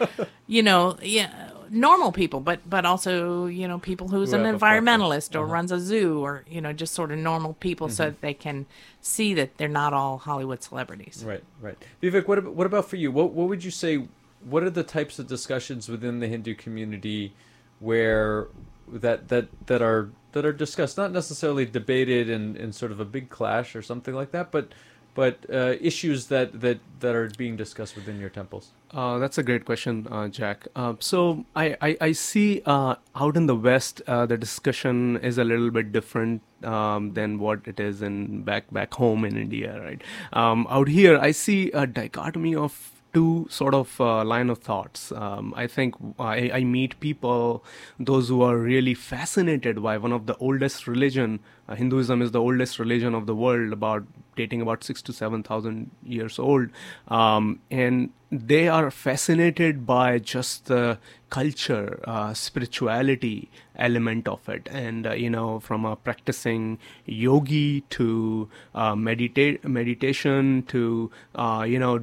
[0.47, 4.57] you know yeah normal people but but also you know people who's Who an have
[4.57, 4.87] a platform.
[4.87, 5.53] environmentalist or uh-huh.
[5.53, 8.11] runs a zoo or you know just sort of normal people so mm-hmm.
[8.11, 8.67] that they can
[9.01, 11.23] see that they're not all Hollywood celebrities.
[11.27, 11.77] Right, right.
[12.03, 13.13] Vivek, what about, what about for you?
[13.13, 14.07] What what would you say?
[14.45, 17.33] What are the types of discussions within the Hindu community
[17.81, 18.49] where
[18.89, 23.05] that that that are that are discussed, not necessarily debated in, in sort of a
[23.05, 24.69] big clash or something like that, but
[25.15, 28.71] but uh, issues that, that that are being discussed within your temples?
[28.91, 30.67] Uh, that's a great question, uh, Jack.
[30.75, 35.39] Uh, so I, I, I see uh, out in the West, uh, the discussion is
[35.39, 39.81] a little bit different um, than what it is in back back home in India,
[39.81, 40.03] right?
[40.33, 45.13] Um, out here, I see a dichotomy of two sort of uh, line of thoughts.
[45.13, 47.65] Um, I think I, I meet people,
[47.99, 51.41] those who are really fascinated by one of the oldest religion.
[51.69, 54.05] Uh, Hinduism is the oldest religion of the world, about
[54.37, 56.69] dating about six to seven thousand years old,
[57.09, 60.99] um, and they are fascinated by just the
[61.35, 68.49] culture, uh, spirituality element of it, and uh, you know, from a practicing yogi to
[68.75, 71.99] uh, meditation to uh, you know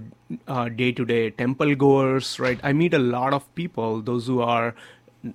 [0.81, 2.59] day to day temple goers, right?
[2.61, 4.75] I meet a lot of people, those who are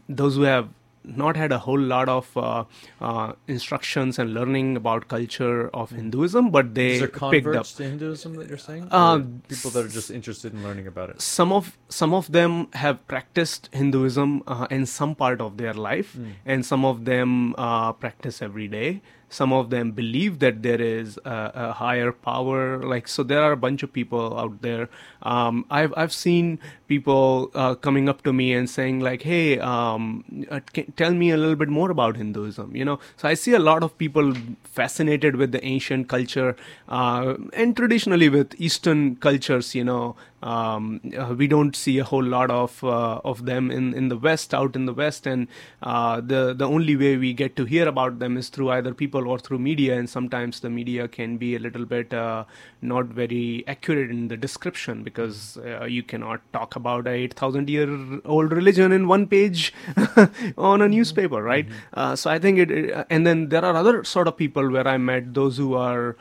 [0.09, 0.69] those who have
[1.07, 2.65] not had a whole lot of uh,
[3.01, 8.49] uh, instructions and learning about culture of Hinduism, but they picked up to Hinduism that
[8.49, 8.89] you're saying?
[8.91, 11.21] Uh, people that are just interested in learning about it.
[11.21, 16.17] some of some of them have practiced Hinduism uh, in some part of their life,
[16.45, 19.01] and some of them uh, practice every day.
[19.29, 22.83] Some of them believe that there is a, a higher power.
[22.83, 24.89] Like so, there are a bunch of people out there.
[25.23, 30.47] Um, I've I've seen people uh, coming up to me and saying like, "Hey, um,
[30.51, 33.53] uh, can, tell me a little bit more about Hinduism." You know, so I see
[33.53, 36.57] a lot of people fascinated with the ancient culture
[36.89, 39.75] uh, and traditionally with Eastern cultures.
[39.75, 43.95] You know, um, uh, we don't see a whole lot of uh, of them in,
[43.95, 45.49] in the West, out in the West, and
[45.83, 49.29] uh, the the only way we get to hear about them is through either people
[49.29, 52.45] or through media, and sometimes the media can be a little bit uh,
[52.83, 57.71] not very accurate in the description because uh, you cannot talk about a eight thousand
[57.71, 57.89] year
[58.25, 59.73] old religion in one page
[60.59, 61.67] on a newspaper, right?
[61.95, 64.87] Uh, so I think it, it, and then there are other sort of people where
[64.87, 66.17] I met those who are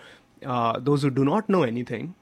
[0.45, 2.15] uh, those who do not know anything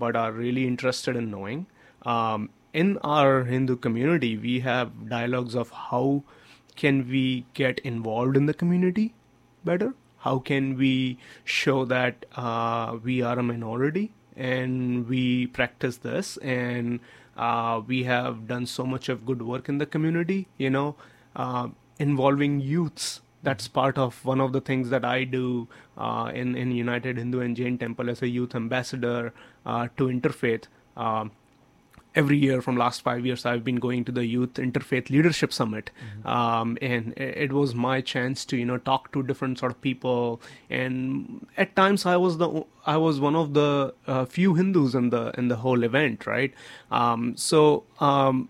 [0.00, 1.66] but are really interested in knowing.
[2.02, 6.24] Um, in our Hindu community, we have dialogues of how
[6.76, 9.14] can we get involved in the community
[9.64, 9.94] better?
[10.18, 17.00] How can we show that uh, we are a minority and we practice this and
[17.36, 20.94] uh, we have done so much of good work in the community, you know,
[21.36, 23.20] uh, involving youths.
[23.42, 27.40] That's part of one of the things that I do uh, in in United Hindu
[27.40, 29.32] and Jain Temple as a youth ambassador
[29.64, 30.64] uh, to interfaith.
[30.96, 31.32] Um,
[32.14, 35.90] every year from last five years i've been going to the youth interfaith leadership summit
[35.98, 36.28] mm-hmm.
[36.28, 40.40] um, and it was my chance to you know talk to different sort of people
[40.68, 45.10] and at times i was the i was one of the uh, few hindus in
[45.10, 46.52] the in the whole event right
[46.90, 48.48] um, so um,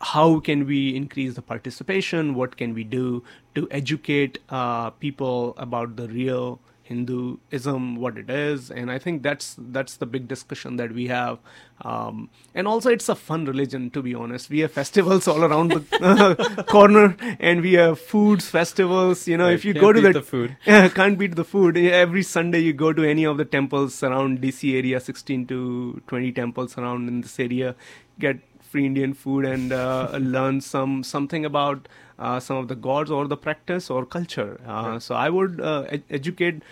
[0.00, 3.22] how can we increase the participation what can we do
[3.54, 9.56] to educate uh, people about the real Hinduism, what it is, and I think that's
[9.58, 11.38] that's the big discussion that we have.
[11.82, 14.48] Um, and also, it's a fun religion, to be honest.
[14.50, 19.26] We have festivals all around the corner, and we have foods, festivals.
[19.26, 21.76] You know, right, if you go to the, the food, can't beat the food.
[21.76, 26.30] Every Sunday, you go to any of the temples around DC area, 16 to 20
[26.32, 27.74] temples around in this area,
[28.20, 28.38] get
[28.76, 33.26] free Indian food and uh, learn some something about uh, some of the gods or
[33.28, 34.60] the practice or culture.
[34.66, 36.62] Uh, so I would uh, ed- educate.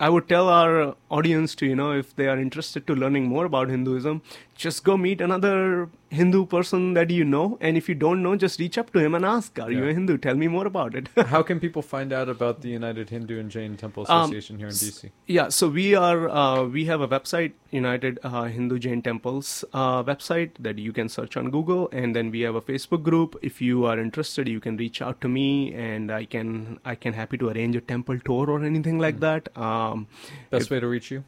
[0.00, 3.44] I would tell our audience to you know if they are interested to learning more
[3.44, 4.22] about Hinduism,
[4.66, 8.58] just go meet another Hindu person that you know, and if you don't know, just
[8.58, 9.78] reach up to him and ask, "Are yeah.
[9.78, 10.16] you a Hindu?
[10.18, 13.50] Tell me more about it." How can people find out about the United Hindu and
[13.50, 15.10] Jain Temple um, Association um, here in DC?
[15.26, 20.02] Yeah, so we are uh, we have a website, United uh, Hindu Jain Temples uh,
[20.02, 23.36] website that you can search on Google, and then we have a Facebook group.
[23.42, 27.12] If you are interested, you can reach out to me, and I can I can
[27.12, 29.20] happy to arrange a temple tour or anything like mm.
[29.20, 29.56] that.
[29.56, 30.06] Um,
[30.50, 31.24] Best if, way to reach you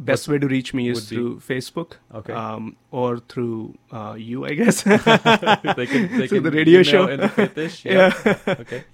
[0.00, 4.54] best way to reach me is through Facebook, okay, um, or through uh, you, I
[4.54, 4.82] guess.
[4.82, 5.28] they can,
[5.66, 7.06] they through can the radio show.
[7.06, 7.84] Interfaith-ish.
[7.90, 8.12] Yeah.
[8.24, 8.56] yeah.
[8.58, 8.84] okay.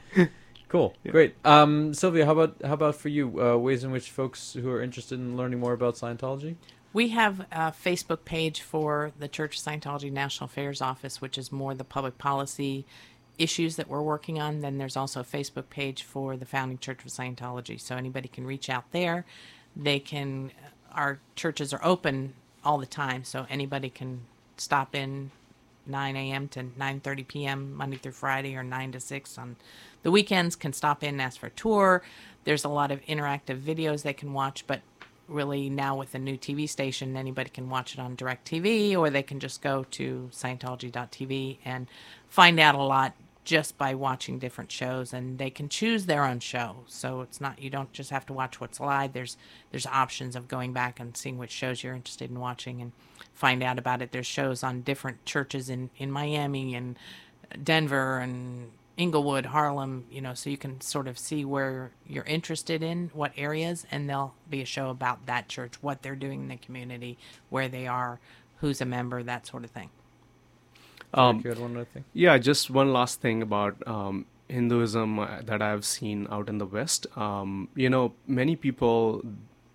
[0.68, 0.94] Cool.
[1.04, 1.12] Yeah.
[1.12, 1.34] Great.
[1.44, 3.40] Um, Sylvia, how about how about for you?
[3.40, 6.56] Uh, ways in which folks who are interested in learning more about Scientology.
[6.92, 11.52] We have a Facebook page for the Church of Scientology National Affairs Office, which is
[11.52, 12.86] more the public policy
[13.38, 14.60] issues that we're working on.
[14.60, 17.78] Then there's also a Facebook page for the Founding Church of Scientology.
[17.80, 19.26] So anybody can reach out there.
[19.76, 20.52] They can
[20.94, 22.34] our churches are open
[22.64, 24.22] all the time, so anybody can
[24.56, 25.30] stop in
[25.86, 26.48] 9 a.m.
[26.48, 27.74] to 9:30 p.m.
[27.74, 29.56] Monday through Friday, or 9 to 6 on
[30.02, 30.56] the weekends.
[30.56, 32.02] Can stop in and ask for a tour.
[32.44, 34.80] There's a lot of interactive videos they can watch, but
[35.28, 39.22] really now with the new TV station, anybody can watch it on DirecTV, or they
[39.22, 41.86] can just go to Scientology.tv and
[42.28, 43.14] find out a lot
[43.46, 46.78] just by watching different shows and they can choose their own show.
[46.88, 49.12] So it's not you don't just have to watch what's live.
[49.12, 49.38] There's
[49.70, 52.92] there's options of going back and seeing which shows you're interested in watching and
[53.32, 54.10] find out about it.
[54.10, 56.98] There's shows on different churches in in Miami and
[57.62, 62.82] Denver and Inglewood, Harlem, you know, so you can sort of see where you're interested
[62.82, 66.48] in, what areas, and there'll be a show about that church, what they're doing in
[66.48, 67.18] the community,
[67.50, 68.18] where they are,
[68.56, 69.90] who's a member, that sort of thing.
[71.14, 72.04] Um, one other thing.
[72.12, 76.66] Yeah, just one last thing about um, Hinduism uh, that I've seen out in the
[76.66, 77.06] West.
[77.16, 79.22] Um, you know, many people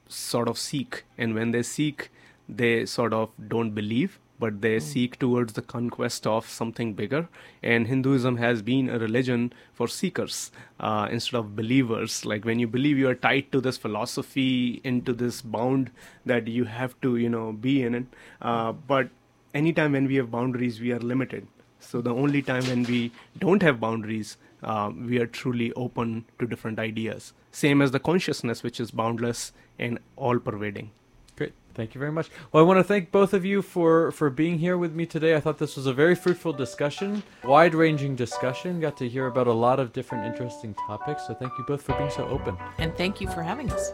[0.08, 2.12] sort of seek, and when they seek,
[2.48, 4.82] they sort of don't believe, but they mm.
[4.82, 7.28] seek towards the conquest of something bigger.
[7.64, 12.26] And Hinduism has been a religion for seekers uh, instead of believers.
[12.26, 15.92] Like when you believe, you are tied to this philosophy, into this bound
[16.26, 18.06] that you have to, you know, be in it.
[18.42, 19.10] Uh, but
[19.54, 21.48] anytime when we have boundaries, we are limited.
[21.80, 26.46] So the only time when we don't have boundaries, uh, we are truly open to
[26.46, 27.34] different ideas.
[27.52, 30.92] Same as the consciousness, which is boundless and all pervading.
[31.36, 31.54] Great.
[31.74, 32.30] Thank you very much.
[32.52, 35.36] Well, I want to thank both of you for, for being here with me today.
[35.36, 38.80] I thought this was a very fruitful discussion, wide ranging discussion.
[38.80, 41.28] Got to hear about a lot of different interesting topics.
[41.28, 42.56] So thank you both for being so open.
[42.78, 43.92] And thank you for having us.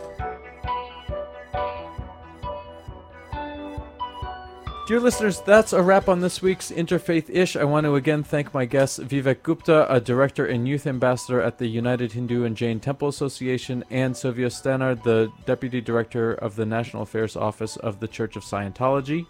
[4.88, 7.58] Dear listeners, that's a wrap on this week's Interfaith Ish.
[7.58, 11.58] I want to again thank my guests Vivek Gupta, a director and youth ambassador at
[11.58, 16.66] the United Hindu and Jain Temple Association, and Sylvia Stannard, the deputy director of the
[16.66, 19.26] National Affairs Office of the Church of Scientology.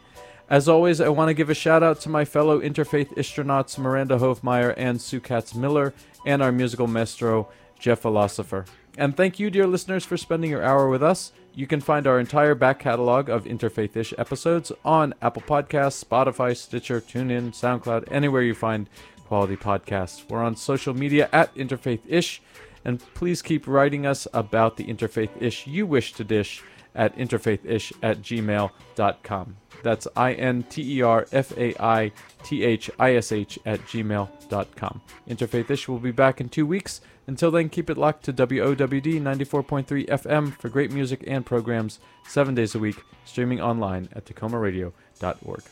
[0.48, 4.20] As always, I want to give a shout out to my fellow Interfaith Istronauts Miranda
[4.20, 5.92] Hofmeyer and Sue Katz Miller,
[6.24, 7.50] and our musical maestro,
[7.80, 8.66] Jeff Philosopher.
[8.96, 11.32] And thank you, dear listeners, for spending your hour with us.
[11.58, 17.02] You can find our entire back catalog of Interfaithish episodes on Apple Podcasts, Spotify, Stitcher,
[17.02, 18.88] TuneIn, SoundCloud, anywhere you find
[19.26, 20.30] quality podcasts.
[20.30, 22.42] We're on social media at Interfaithish,
[22.86, 26.62] and please keep writing us about the Interfaith ish you wish to dish
[26.94, 29.58] at interfaithish at gmail.com.
[29.84, 32.12] That's I N T E R F A I
[32.44, 35.02] T H I S H at gmail.com.
[35.28, 37.02] Interfaithish will be back in two weeks.
[37.28, 42.56] Until then, keep it locked to WOWD 94.3 FM for great music and programs seven
[42.56, 45.64] days a week, streaming online at takomaradio.org.